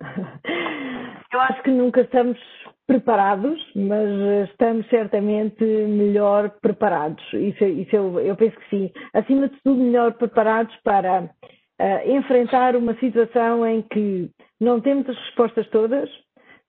[1.32, 2.38] Eu acho que nunca estamos
[2.86, 7.24] preparados, mas estamos certamente melhor preparados.
[7.32, 8.92] Isso, isso eu, eu penso que sim.
[9.12, 15.16] Acima de tudo, melhor preparados para uh, enfrentar uma situação em que não temos as
[15.16, 16.08] respostas todas,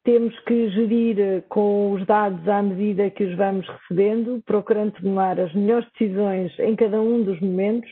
[0.06, 5.40] temos que gerir eh, com os dados à medida que os vamos recebendo, procurando tomar
[5.40, 7.90] as melhores decisões em cada um dos momentos,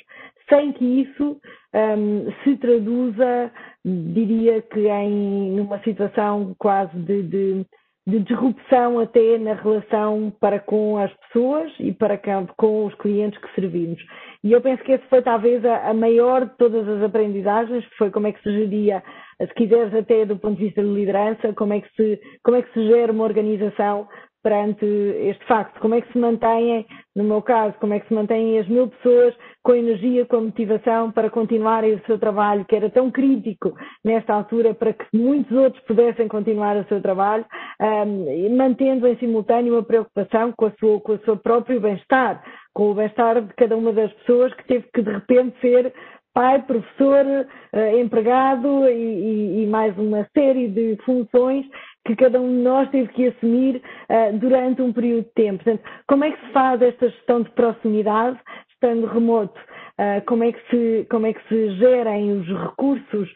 [0.47, 1.41] sem que isso
[1.73, 3.52] um, se traduza,
[3.84, 7.65] diria que em numa situação quase de, de,
[8.06, 12.19] de, disrupção até na relação para com as pessoas e para
[12.58, 13.99] com os clientes que servimos.
[14.43, 18.12] E eu penso que essa foi talvez a, a maior de todas as aprendizagens, foi
[18.12, 19.02] como é que se geria
[19.47, 22.62] se quiseres até do ponto de vista de liderança, como é que se, como é
[22.62, 24.08] que se gera uma organização
[24.43, 25.79] perante este facto?
[25.79, 28.89] Como é que se mantêm, no meu caso, como é que se mantêm as mil
[28.89, 34.34] pessoas com energia, com motivação para continuarem o seu trabalho, que era tão crítico nesta
[34.34, 37.45] altura para que muitos outros pudessem continuar o seu trabalho,
[37.79, 42.91] um, mantendo em simultâneo uma preocupação com, a sua, com o seu próprio bem-estar, com
[42.91, 45.93] o bem-estar de cada uma das pessoas que teve que de repente ser
[46.33, 51.65] pai, professor, uh, empregado e, e, mais uma série de funções
[52.05, 55.63] que cada um de nós teve que assumir uh, durante um período de tempo.
[55.63, 58.39] Portanto, como é que se faz esta gestão de proximidade,
[58.71, 59.59] estando remoto?
[59.99, 63.31] Uh, como, é que se, como é que se gerem os recursos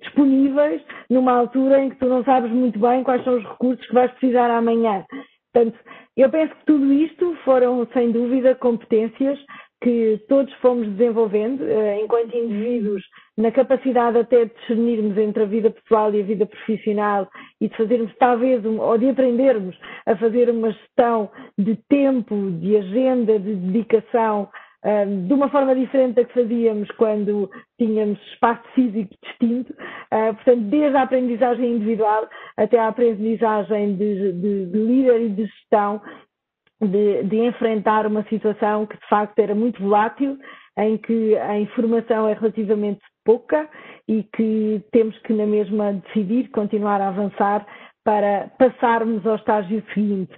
[0.00, 3.94] disponíveis numa altura em que tu não sabes muito bem quais são os recursos que
[3.94, 5.04] vais precisar amanhã?
[5.52, 5.76] Portanto,
[6.16, 9.38] eu penso que tudo isto foram, sem dúvida, competências
[9.82, 13.02] que todos fomos desenvolvendo uh, enquanto indivíduos
[13.36, 17.28] na capacidade até de discernirmos entre a vida pessoal e a vida profissional
[17.60, 23.38] e de fazermos talvez ou de aprendermos a fazer uma gestão de tempo, de agenda,
[23.38, 24.48] de dedicação
[24.82, 30.62] eh, de uma forma diferente da que fazíamos quando tínhamos espaço físico distinto, uh, portanto,
[30.70, 36.00] desde a aprendizagem individual até a aprendizagem de, de, de líder e de gestão,
[36.80, 40.38] de, de, enfrentar uma situação que de facto era muito volátil,
[40.78, 43.68] em que a informação é relativamente pouca
[44.08, 47.66] e que temos que na mesma decidir continuar a avançar
[48.04, 50.32] para passarmos ao estágio seguinte.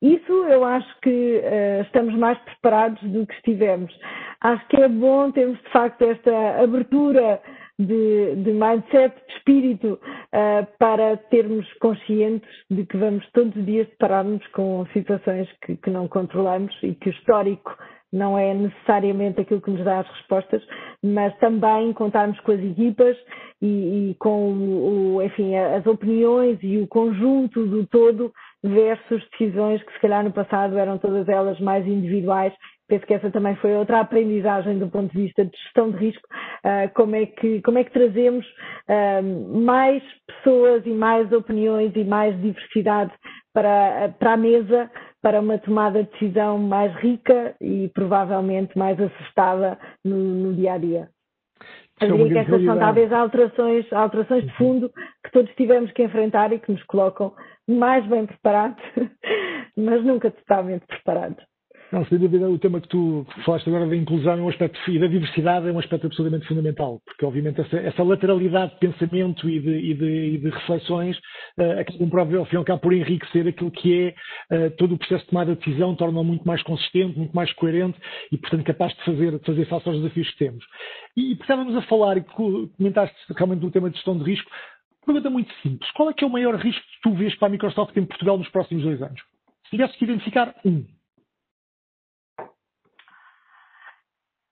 [0.00, 3.94] Isso eu acho que uh, estamos mais preparados do que estivemos.
[4.40, 7.40] Acho que é bom termos de facto esta abertura
[7.86, 13.88] de, de mindset, de espírito, uh, para termos conscientes de que vamos todos os dias
[13.88, 17.76] deparar-nos com situações que, que não controlamos e que o histórico
[18.12, 20.62] não é necessariamente aquilo que nos dá as respostas,
[21.02, 23.16] mas também contarmos com as equipas
[23.60, 28.30] e, e com o, enfim, as opiniões e o conjunto do todo
[28.62, 32.52] versus decisões que se calhar no passado eram todas elas mais individuais.
[32.92, 36.28] Penso que essa também foi outra aprendizagem do ponto de vista de gestão de risco,
[36.62, 42.04] uh, como, é que, como é que trazemos uh, mais pessoas e mais opiniões e
[42.04, 43.10] mais diversidade
[43.54, 44.90] para, para a mesa
[45.22, 50.78] para uma tomada de decisão mais rica e provavelmente mais acertada no, no dia a
[50.78, 51.08] dia.
[51.98, 54.92] Eu diria que essas são talvez alterações, alterações de fundo
[55.24, 57.32] que todos tivemos que enfrentar e que nos colocam
[57.66, 58.84] mais bem preparados,
[59.78, 61.42] mas nunca totalmente preparados.
[61.92, 64.98] Não, sem dúvida, o tema que tu falaste agora da inclusão é um aspecto, e
[64.98, 69.60] da diversidade é um aspecto absolutamente fundamental, porque obviamente essa, essa lateralidade de pensamento e
[69.60, 71.18] de, e de, e de reflexões
[71.58, 74.14] uh, acabam por, ao fim e ao cabo, por enriquecer aquilo que
[74.50, 77.52] é uh, todo o processo de tomada de decisão, torna-o muito mais consistente, muito mais
[77.52, 77.98] coerente
[78.32, 80.64] e, portanto, capaz de fazer, de fazer face aos desafios que temos.
[81.14, 84.50] E, e estávamos a falar, e comentaste realmente do tema de gestão de risco,
[85.04, 85.90] pergunta muito simples.
[85.90, 88.38] Qual é que é o maior risco que tu vês para a Microsoft em Portugal
[88.38, 89.20] nos próximos dois anos?
[89.64, 90.86] Se tivesse que identificar um,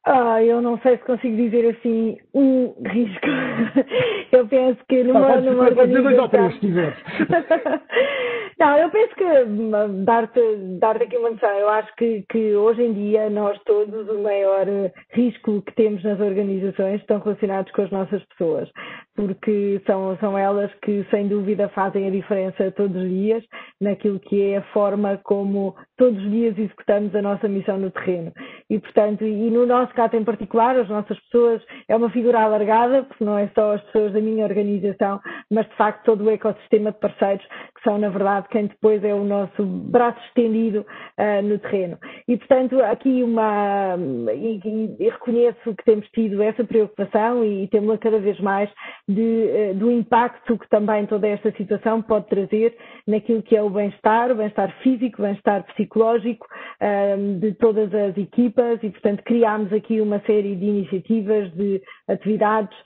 [0.07, 3.27] Ah, eu não sei se consigo dizer assim um risco.
[4.33, 6.31] eu penso que numa, ah, numa organização.
[8.59, 10.41] não, eu penso que hum, dar-te
[10.81, 11.51] dar aqui uma noção.
[11.51, 14.67] Eu acho que, que hoje em dia nós todos o maior
[15.11, 18.71] risco que temos nas organizações estão relacionados com as nossas pessoas,
[19.15, 23.45] porque são, são elas que sem dúvida fazem a diferença todos os dias
[23.81, 28.33] naquilo que é a forma como todos os dias executamos a nossa missão no terreno.
[28.69, 33.03] E portanto, e no nosso caso em particular, as nossas pessoas, é uma figura alargada,
[33.05, 35.21] porque não é só as pessoas da minha organização,
[35.51, 37.45] mas de facto todo o ecossistema de parceiros,
[37.75, 40.81] que são, na verdade, quem depois é o nosso braço estendido
[41.19, 41.99] uh, no terreno.
[42.29, 43.97] E, portanto, aqui uma.
[44.35, 48.71] E, e, e, reconheço que temos tido essa preocupação e, e temos cada vez mais
[49.15, 53.71] de, uh, do impacto que também toda esta situação pode trazer naquilo que é o
[53.71, 59.73] bem-estar, o bem-estar físico, o bem-estar psicológico uh, de todas as equipas e, portanto, criámos
[59.73, 62.77] aqui uma série de iniciativas, de atividades,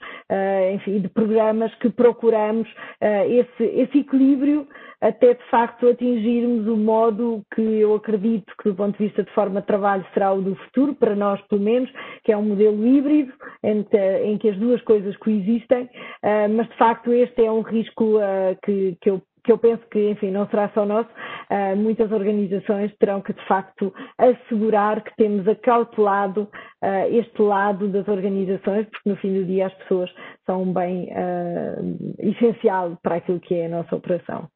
[0.73, 2.67] enfim, de programas que procuramos
[3.01, 4.67] esse, esse equilíbrio
[5.05, 9.31] até de facto atingirmos o modo que eu acredito que do ponto de vista de
[9.33, 11.91] forma de trabalho será o do futuro, para nós pelo menos,
[12.23, 13.31] que é um modelo híbrido
[13.63, 18.17] entre, em que as duas coisas coexistem, uh, mas de facto este é um risco
[18.17, 22.11] uh, que, que eu que eu penso que, enfim, não será só nosso, uh, muitas
[22.11, 26.49] organizações terão que, de facto, assegurar que temos acautelado
[26.83, 30.11] uh, este lado das organizações, porque no fim do dia as pessoas
[30.47, 34.49] são um bem uh, essencial para aquilo que é a nossa operação.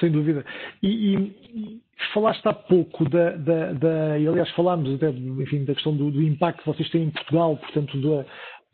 [0.00, 0.44] Sem dúvida.
[0.82, 1.80] E, e,
[2.12, 6.22] falaste há pouco da, da, da, e aliás falámos até, enfim, da questão do, do,
[6.22, 8.24] impacto que vocês têm em Portugal, portanto, da,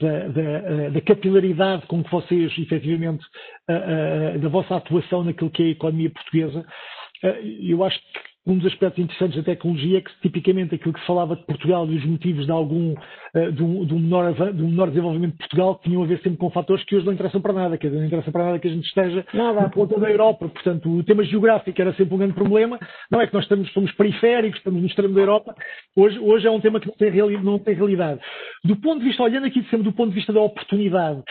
[0.00, 3.24] da, da, da capilaridade com que vocês, efetivamente,
[4.40, 6.64] da vossa atuação naquilo que é a economia portuguesa.
[7.68, 7.98] eu acho
[8.48, 11.86] um dos aspectos interessantes da tecnologia é que, tipicamente, aquilo que se falava de Portugal
[11.86, 15.32] e os motivos de algum, uh, de, um, de, um menor, de, um, menor, desenvolvimento
[15.32, 17.88] de Portugal tinham a ver sempre com fatores que hoje não interessam para nada, quer
[17.88, 19.60] dizer, não interessa para nada que a gente esteja nada.
[19.60, 20.48] na ponta da Europa.
[20.48, 22.78] Portanto, o tema geográfico era sempre um grande problema.
[23.10, 25.54] Não é que nós estamos, somos periféricos, estamos no extremo da Europa.
[25.94, 28.20] Hoje, hoje é um tema que não tem, reali não tem realidade.
[28.64, 31.22] Do ponto de vista, olhando aqui sempre do ponto de vista da oportunidade,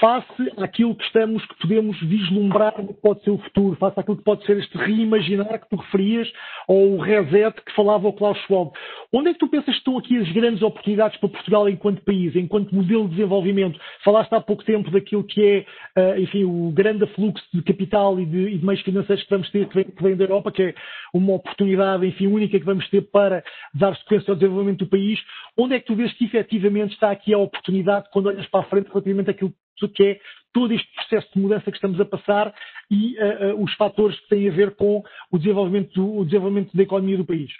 [0.00, 4.24] face àquilo que estamos, que podemos vislumbrar que pode ser o futuro, face àquilo que
[4.24, 6.30] pode ser este reimaginar que tu referias,
[6.68, 8.72] ou o reset que falava o Klaus Schwab.
[9.12, 12.34] Onde é que tu pensas que estão aqui as grandes oportunidades para Portugal enquanto país,
[12.34, 13.78] enquanto modelo de desenvolvimento?
[14.04, 15.66] Falaste há pouco tempo daquilo que é,
[16.00, 19.50] uh, enfim, o grande afluxo de capital e de, e de meios financeiros que vamos
[19.50, 20.74] ter, que vem, que vem da Europa, que é
[21.14, 25.18] uma oportunidade, enfim, única que vamos ter para dar sequência ao desenvolvimento do país.
[25.56, 28.64] Onde é que tu vês que efetivamente está aqui a oportunidade quando olhas para a
[28.64, 30.20] frente relativamente àquilo que é
[30.56, 32.54] todo este processo de mudança que estamos a passar
[32.90, 36.74] e uh, uh, os fatores que têm a ver com o desenvolvimento, do, o desenvolvimento
[36.74, 37.50] da economia do país?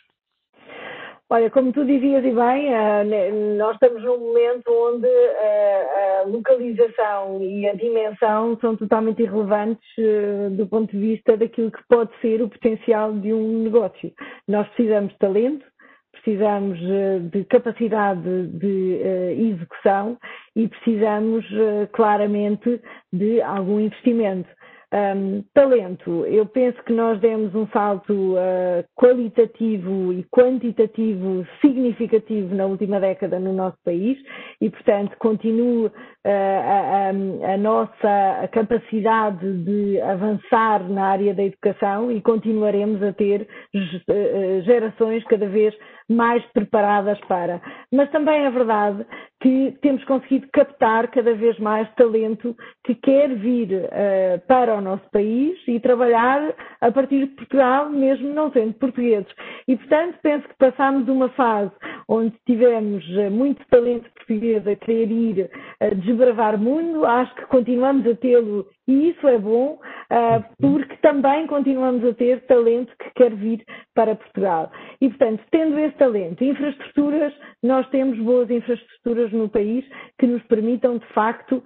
[1.28, 7.68] Olha, como tu dizias e bem, uh, nós estamos num momento onde a localização e
[7.68, 9.86] a dimensão são totalmente irrelevantes
[10.52, 14.10] do ponto de vista daquilo que pode ser o potencial de um negócio.
[14.48, 15.66] Nós precisamos de talento,
[16.20, 20.18] precisamos eh, de capacidade de eh, execução
[20.54, 22.80] e precisamos eh, claramente
[23.12, 24.48] de algum investimento.
[24.94, 32.66] Um, talento, eu penso que nós demos um salto uh, qualitativo e quantitativo significativo na
[32.66, 34.16] última década no nosso país
[34.60, 35.92] e, portanto, continua uh,
[36.24, 43.48] a, a, a, nossa capacidade de avançar na área da educação e continuaremos a ter
[44.64, 45.86] gerações cada vez mais
[46.52, 47.60] preparadas para.
[47.92, 49.04] Mas também é verdade
[49.40, 55.08] que temos conseguido captar cada vez mais talento que quer vir uh, para o nosso
[55.10, 59.30] país e trabalhar a partir de Portugal, mesmo não sendo portugueses.
[59.68, 61.72] E, portanto, penso que passámos de uma fase
[62.08, 65.50] onde tivemos uh, muito talento português a querer ir
[65.82, 69.78] uh, desbravar mundo, acho que continuamos a tê-lo e isso é bom,
[70.60, 73.64] porque também continuamos a ter talento que quer vir
[73.94, 74.70] para Portugal.
[75.00, 77.32] E, portanto, tendo esse talento, infraestruturas,
[77.62, 79.84] nós temos boas infraestruturas no país
[80.18, 81.62] que nos permitam, de facto,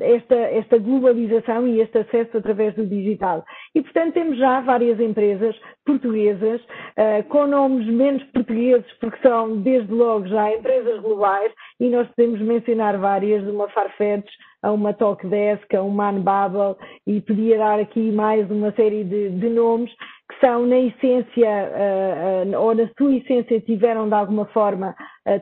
[0.00, 3.44] esta, esta globalização e este acesso através do digital.
[3.74, 6.60] E, portanto, temos já várias empresas portuguesas,
[6.96, 12.40] ah, com nomes menos portugueses, porque são, desde logo, já empresas globais, e nós podemos
[12.40, 14.30] mencionar várias, de uma Farfetch
[14.62, 19.48] a uma Talkdesk, a um Manbubble, e podia dar aqui mais uma série de, de
[19.50, 19.92] nomes
[20.30, 24.94] que são, na essência, uh, uh, ou na sua essência, tiveram de alguma forma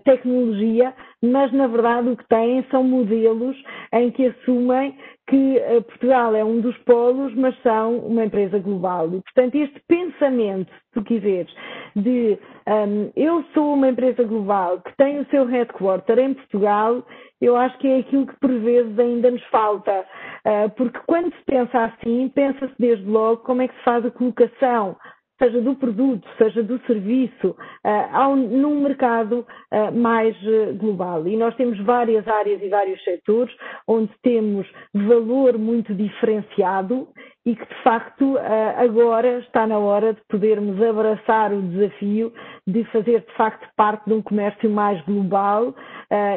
[0.05, 3.57] tecnologia, mas na verdade o que têm são modelos
[3.93, 4.97] em que assumem
[5.29, 9.07] que Portugal é um dos polos, mas são uma empresa global.
[9.09, 11.53] E, portanto, este pensamento, se tu quiseres,
[11.97, 17.05] de um, eu sou uma empresa global que tem o seu headquarter em Portugal,
[17.41, 20.05] eu acho que é aquilo que por vezes ainda nos falta.
[20.47, 24.11] Uh, porque quando se pensa assim, pensa-se desde logo como é que se faz a
[24.11, 24.97] colocação
[25.43, 31.27] seja do produto, seja do serviço, uh, num mercado uh, mais uh, global.
[31.27, 33.53] E nós temos várias áreas e vários setores
[33.89, 37.09] onde temos valor muito diferenciado
[37.45, 38.39] e que, de facto,
[38.77, 42.33] agora está na hora de podermos abraçar o desafio
[42.67, 45.75] de fazer, de facto, parte de um comércio mais global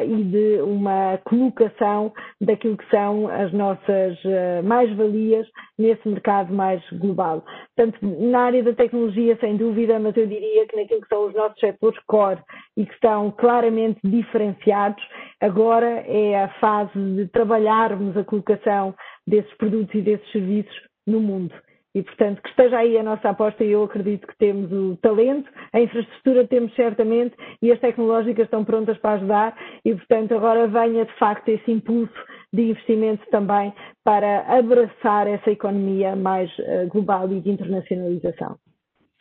[0.06, 4.18] e de uma colocação daquilo que são as nossas
[4.64, 5.46] mais-valias
[5.78, 7.44] nesse mercado mais global.
[7.76, 11.34] Portanto, na área da tecnologia, sem dúvida, mas eu diria que naquilo que são os
[11.34, 12.40] nossos setores core
[12.76, 15.02] e que estão claramente diferenciados,
[15.40, 18.94] agora é a fase de trabalharmos a colocação
[19.26, 20.74] desses produtos e desses serviços
[21.06, 21.54] no mundo.
[21.96, 25.50] E, portanto, que esteja aí a nossa aposta e eu acredito que temos o talento,
[25.72, 31.06] a infraestrutura temos certamente e as tecnológicas estão prontas para ajudar e, portanto, agora venha
[31.06, 32.12] de facto esse impulso
[32.52, 33.72] de investimento também
[34.04, 38.58] para abraçar essa economia mais uh, global e de internacionalização.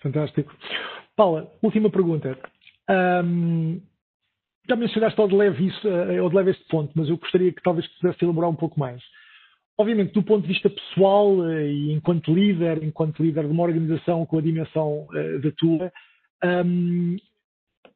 [0.01, 0.53] Fantástico.
[1.15, 2.38] Paula, última pergunta.
[3.23, 3.80] Um,
[4.67, 7.53] já mencionaste ao de leve isso, uh, ao de leve este ponto, mas eu gostaria
[7.53, 9.01] que talvez pudesse elaborar um pouco mais.
[9.78, 14.26] Obviamente, do ponto de vista pessoal uh, e enquanto líder, enquanto líder de uma organização
[14.26, 15.07] com a dimensão
[15.41, 15.91] da tua,
[16.65, 17.17] um,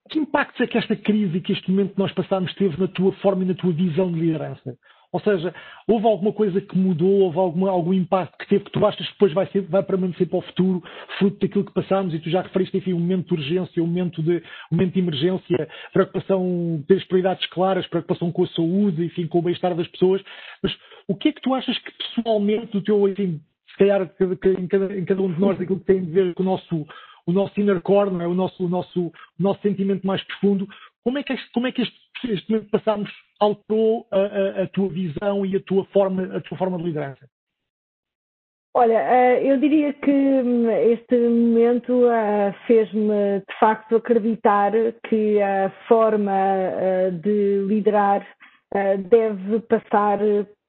[0.09, 2.87] que impactos é que esta crise e que este momento que nós passamos teve na
[2.87, 4.75] tua forma e na tua visão de liderança?
[5.11, 5.53] Ou seja,
[5.87, 9.13] houve alguma coisa que mudou, houve alguma, algum impacto que teve que tu achas que
[9.13, 10.83] depois vai, ser, vai permanecer para o futuro,
[11.17, 14.21] fruto daquilo que passamos, e tu já referiste, enfim, um momento de urgência, um momento
[14.21, 14.37] de,
[14.71, 19.41] um momento de emergência, preocupação, ter prioridades claras, preocupação com a saúde, enfim, com o
[19.41, 20.21] bem-estar das pessoas.
[20.61, 20.77] Mas
[21.09, 23.41] o que é que tu achas que pessoalmente, do teu, enfim,
[23.71, 26.43] se calhar em cada, em cada um de nós, aquilo que tem a ver com
[26.43, 26.85] o nosso,
[27.25, 28.27] o nosso inner core, é?
[28.27, 30.67] o, nosso, o, nosso, o nosso sentimento mais profundo,
[31.03, 34.63] como é que este, como é que este, este momento que passamos alterou a, a,
[34.63, 37.27] a, tua visão e a tua forma, a tua forma de liderança?
[38.75, 44.73] Olha, eh, eu diria que hum, este momento eh, fez-me de facto acreditar
[45.07, 48.23] que a forma eh, de liderar
[49.09, 50.19] deve passar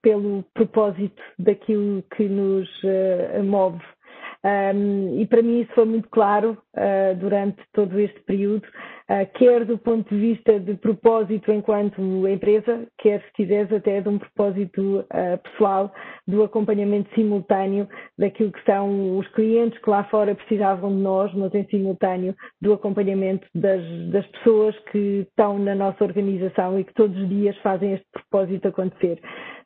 [0.03, 2.69] pelo propósito daquilo que nos
[3.45, 3.81] move.
[4.43, 9.67] Um, e para mim isso foi muito claro uh, durante todo este período, uh, quer
[9.67, 15.01] do ponto de vista de propósito enquanto empresa, quer se quiseres até de um propósito
[15.01, 15.93] uh, pessoal,
[16.27, 17.87] do acompanhamento simultâneo
[18.19, 22.73] daquilo que são os clientes que lá fora precisavam de nós, mas em simultâneo do
[22.73, 27.93] acompanhamento das, das pessoas que estão na nossa organização e que todos os dias fazem
[27.93, 29.21] este propósito acontecer.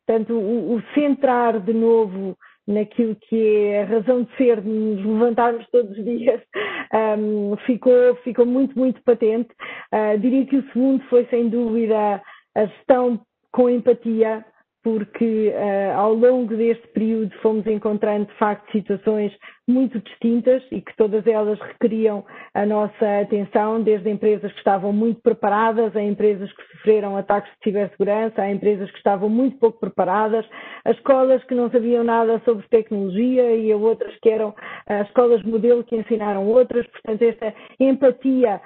[0.07, 2.37] Portanto, o, o centrar de novo
[2.67, 6.41] naquilo que é a razão de ser, de nos levantarmos todos os dias,
[7.19, 9.51] um, ficou, ficou muito, muito patente.
[9.93, 12.23] Uh, diria que o segundo foi, sem dúvida,
[12.55, 13.21] a gestão
[13.53, 14.45] com empatia,
[14.83, 19.33] porque uh, ao longo deste período fomos encontrando, de facto, situações
[19.67, 25.21] muito distintas e que todas elas requeriam a nossa atenção, desde empresas que estavam muito
[25.23, 30.45] preparadas, a empresas que sofreram ataques de cibersegurança, a empresas que estavam muito pouco preparadas,
[30.85, 34.55] a escolas que não sabiam nada sobre tecnologia e a outras que eram
[34.87, 36.87] as escolas modelo que ensinaram outras.
[36.89, 38.61] Portanto, esta empatia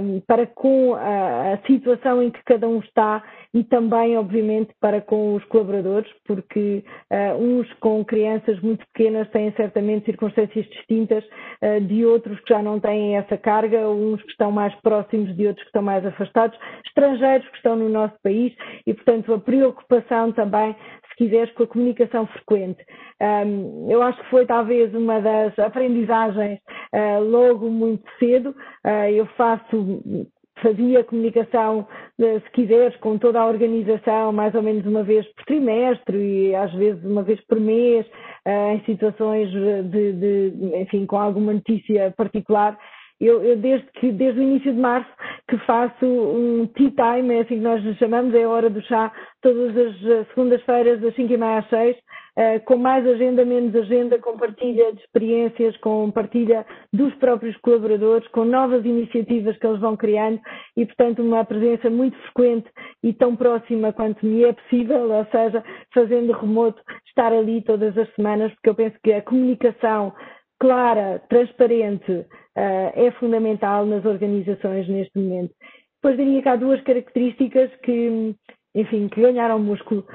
[0.00, 3.22] um, para com a, a situação em que cada um está
[3.52, 9.50] e também, obviamente, para com os colaboradores, porque uh, uns com crianças muito pequenas têm
[9.52, 14.50] certamente circunstâncias distintas uh, de outros que já não têm essa carga, uns que estão
[14.50, 18.54] mais próximos de outros que estão mais afastados, estrangeiros que estão no nosso país
[18.86, 20.74] e, portanto, a preocupação também
[21.08, 22.84] se quiseres, com a comunicação frequente.
[23.20, 26.58] Um, eu acho que foi talvez uma das aprendizagens
[26.92, 28.50] uh, logo muito cedo.
[28.84, 30.02] Uh, eu faço
[30.62, 31.86] fazia comunicação,
[32.18, 36.54] eh, se quiseres, com toda a organização, mais ou menos uma vez por trimestre e
[36.54, 38.06] às vezes uma vez por mês,
[38.46, 42.78] uh, em situações de, de, enfim, com alguma notícia particular.
[43.20, 45.08] Eu, eu, desde que desde o início de março
[45.48, 49.12] que faço um tea time, é assim que nós chamamos, é a hora do chá,
[49.40, 54.18] todas as segundas-feiras, das 5 e meia às 6, uh, com mais agenda, menos agenda,
[54.18, 59.96] com partilha de experiências, com partilha dos próprios colaboradores, com novas iniciativas que eles vão
[59.96, 60.40] criando
[60.76, 62.68] e, portanto, uma presença muito frequente
[63.02, 65.64] e tão próxima quanto me é possível, ou seja,
[65.94, 70.12] fazendo remoto, estar ali todas as semanas, porque eu penso que a comunicação
[70.58, 75.54] clara, transparente, uh, é fundamental nas organizações neste momento.
[76.02, 78.34] Depois diria que há duas características que,
[78.74, 80.06] enfim, que ganharam músculo.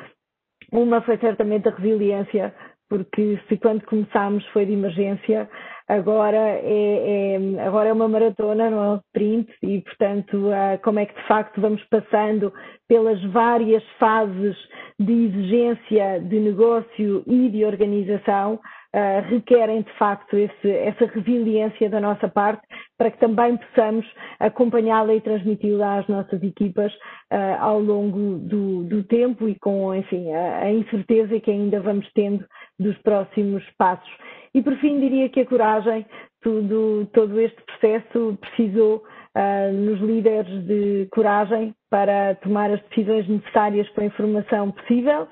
[0.71, 2.53] Uma foi certamente a resiliência,
[2.89, 5.49] porque se quando começámos foi de emergência,
[5.87, 10.99] agora é, é, agora é uma maratona, não é um sprint, e portanto, uh, como
[10.99, 12.53] é que de facto vamos passando
[12.87, 14.55] pelas várias fases
[14.97, 18.59] de exigência de negócio e de organização,
[18.95, 22.61] uh, requerem de facto esse, essa resiliência da nossa parte
[22.97, 24.05] para que também possamos
[24.39, 30.31] acompanhá-la e transmiti-la às nossas equipas uh, ao longo do, do, tempo e com, enfim,
[30.33, 32.45] a, a incerteza que ainda vamos tendo
[32.79, 34.11] dos próximos passos.
[34.53, 36.05] E por fim diria que a coragem,
[36.41, 39.03] tudo, todo este processo precisou
[39.35, 45.23] uh, nos líderes de coragem para tomar as decisões necessárias com a informação possível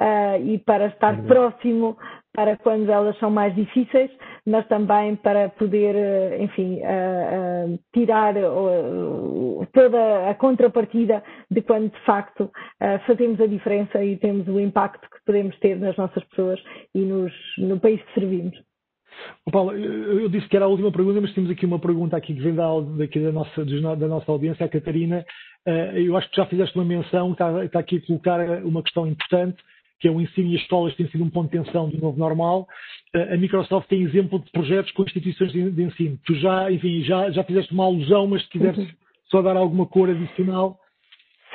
[0.00, 1.26] uh, e para estar uhum.
[1.26, 1.96] próximo
[2.34, 4.10] para quando elas são mais difíceis,
[4.46, 11.90] mas também para poder, eh, enfim, uh, uh, tirar uh, toda a contrapartida de quando
[11.90, 12.50] de facto
[13.06, 16.60] fazemos a diferença e temos o impacto que podemos ter nas nossas pessoas
[16.94, 18.56] e nos, no país que servimos.
[19.50, 22.40] Paulo, eu disse que era a última pergunta, mas temos aqui uma pergunta aqui que
[22.40, 25.24] vem da, daqui da, nossa, da nossa audiência, a Catarina.
[25.94, 29.60] Eu acho que já fizeste uma menção, está, está aqui a colocar uma questão importante
[29.98, 32.18] que é o ensino e as escolas têm sido um ponto de tensão do novo
[32.18, 32.66] normal.
[33.14, 36.18] Eh, a Microsoft tem exemplo de projetos com instituições de ensino.
[36.24, 38.88] Tu já, enfim, já, já fizeste uma alusão, mas se quiseres uhum.
[39.30, 40.78] só dar alguma cor adicional.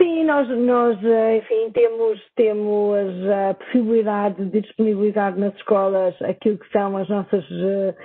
[0.03, 2.99] Sim, nós, nós eh, enfim, temos, temos
[3.29, 7.95] a possibilidade de disponibilizar nas escolas aquilo que são as nossas uh,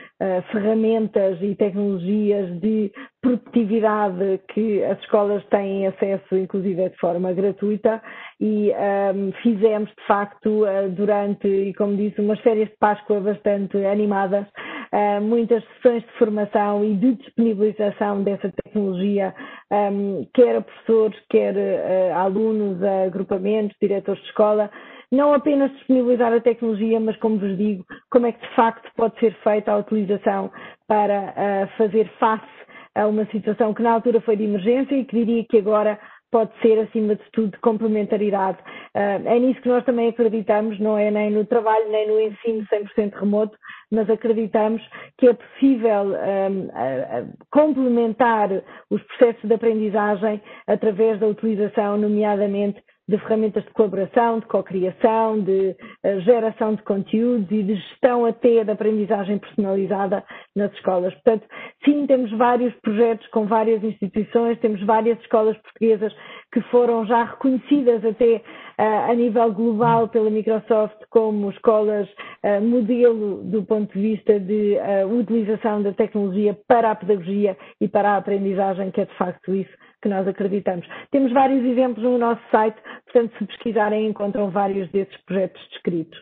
[0.53, 8.01] ferramentas e tecnologias de produtividade que as escolas têm acesso, inclusive de forma gratuita,
[8.41, 14.47] e um, fizemos, de facto, durante, e como disse, umas férias de Páscoa bastante animadas,
[14.93, 19.35] uh, muitas sessões de formação e de disponibilização dessa tecnologia,
[19.71, 24.71] um, quer a professores, quer uh, alunos, agrupamentos, diretores de escola,
[25.11, 29.19] não apenas disponibilizar a tecnologia, mas como vos digo, como é que de facto pode
[29.19, 30.51] ser feita a utilização
[30.87, 32.59] para fazer face
[32.95, 35.99] a uma situação que na altura foi de emergência e que diria que agora
[36.31, 38.59] pode ser, acima de tudo, de complementaridade.
[38.95, 42.67] Uh, é nisso que nós também acreditamos, não é nem no trabalho, nem no ensino
[42.67, 43.57] 100% remoto,
[43.91, 44.83] mas acreditamos
[45.17, 48.51] que é possível uh, uh, complementar
[48.91, 55.75] os processos de aprendizagem através da utilização, nomeadamente, de ferramentas de colaboração, de cocriação, de
[56.05, 60.23] uh, geração de conteúdos e de gestão até da aprendizagem personalizada
[60.55, 61.15] nas escolas.
[61.15, 61.47] Portanto,
[61.85, 66.15] sim, temos vários projetos com várias instituições, temos várias escolas portuguesas
[66.53, 72.07] que foram já reconhecidas até uh, a nível global pela Microsoft como escolas
[72.45, 74.77] uh, modelo do ponto de vista de
[75.19, 79.88] utilização da tecnologia para a pedagogia e para a aprendizagem, que é de facto isso
[80.03, 80.87] que nós acreditamos.
[81.11, 86.19] Temos vários exemplos no nosso site, portanto, se pesquisarem, encontram vários desses projetos descritos.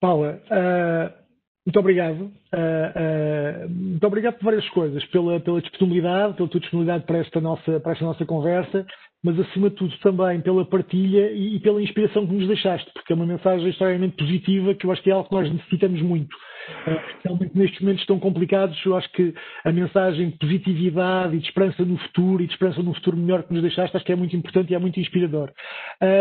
[0.00, 1.26] Paula, uh,
[1.66, 2.32] muito obrigado.
[2.54, 7.40] Uh, uh, muito obrigado por várias coisas, pela, pela disponibilidade, pela tua disponibilidade para esta,
[7.40, 8.86] nossa, para esta nossa conversa,
[9.22, 13.12] mas acima de tudo também pela partilha e, e pela inspiração que nos deixaste, porque
[13.12, 16.36] é uma mensagem extremamente positiva que eu acho que é algo que nós necessitamos muito.
[17.08, 21.84] Especialmente nestes momentos tão complicados, eu acho que a mensagem de positividade e de esperança
[21.84, 24.36] no futuro e de esperança num futuro melhor que nos deixaste, acho que é muito
[24.36, 25.52] importante e é muito inspirador.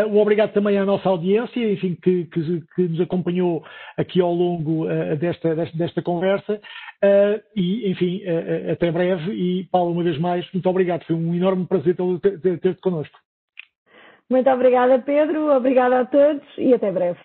[0.10, 3.64] Um obrigado também à nossa audiência, enfim, que, que, que nos acompanhou
[3.98, 4.86] aqui ao longo
[5.20, 6.60] desta, desta, desta conversa.
[7.04, 9.32] Uh, e, enfim, uh, até breve.
[9.32, 11.04] E, Paulo, uma vez mais, muito obrigado.
[11.04, 13.18] Foi um enorme prazer ter-te connosco.
[14.30, 15.56] Muito obrigada, Pedro.
[15.56, 17.20] Obrigada a todos e até breve.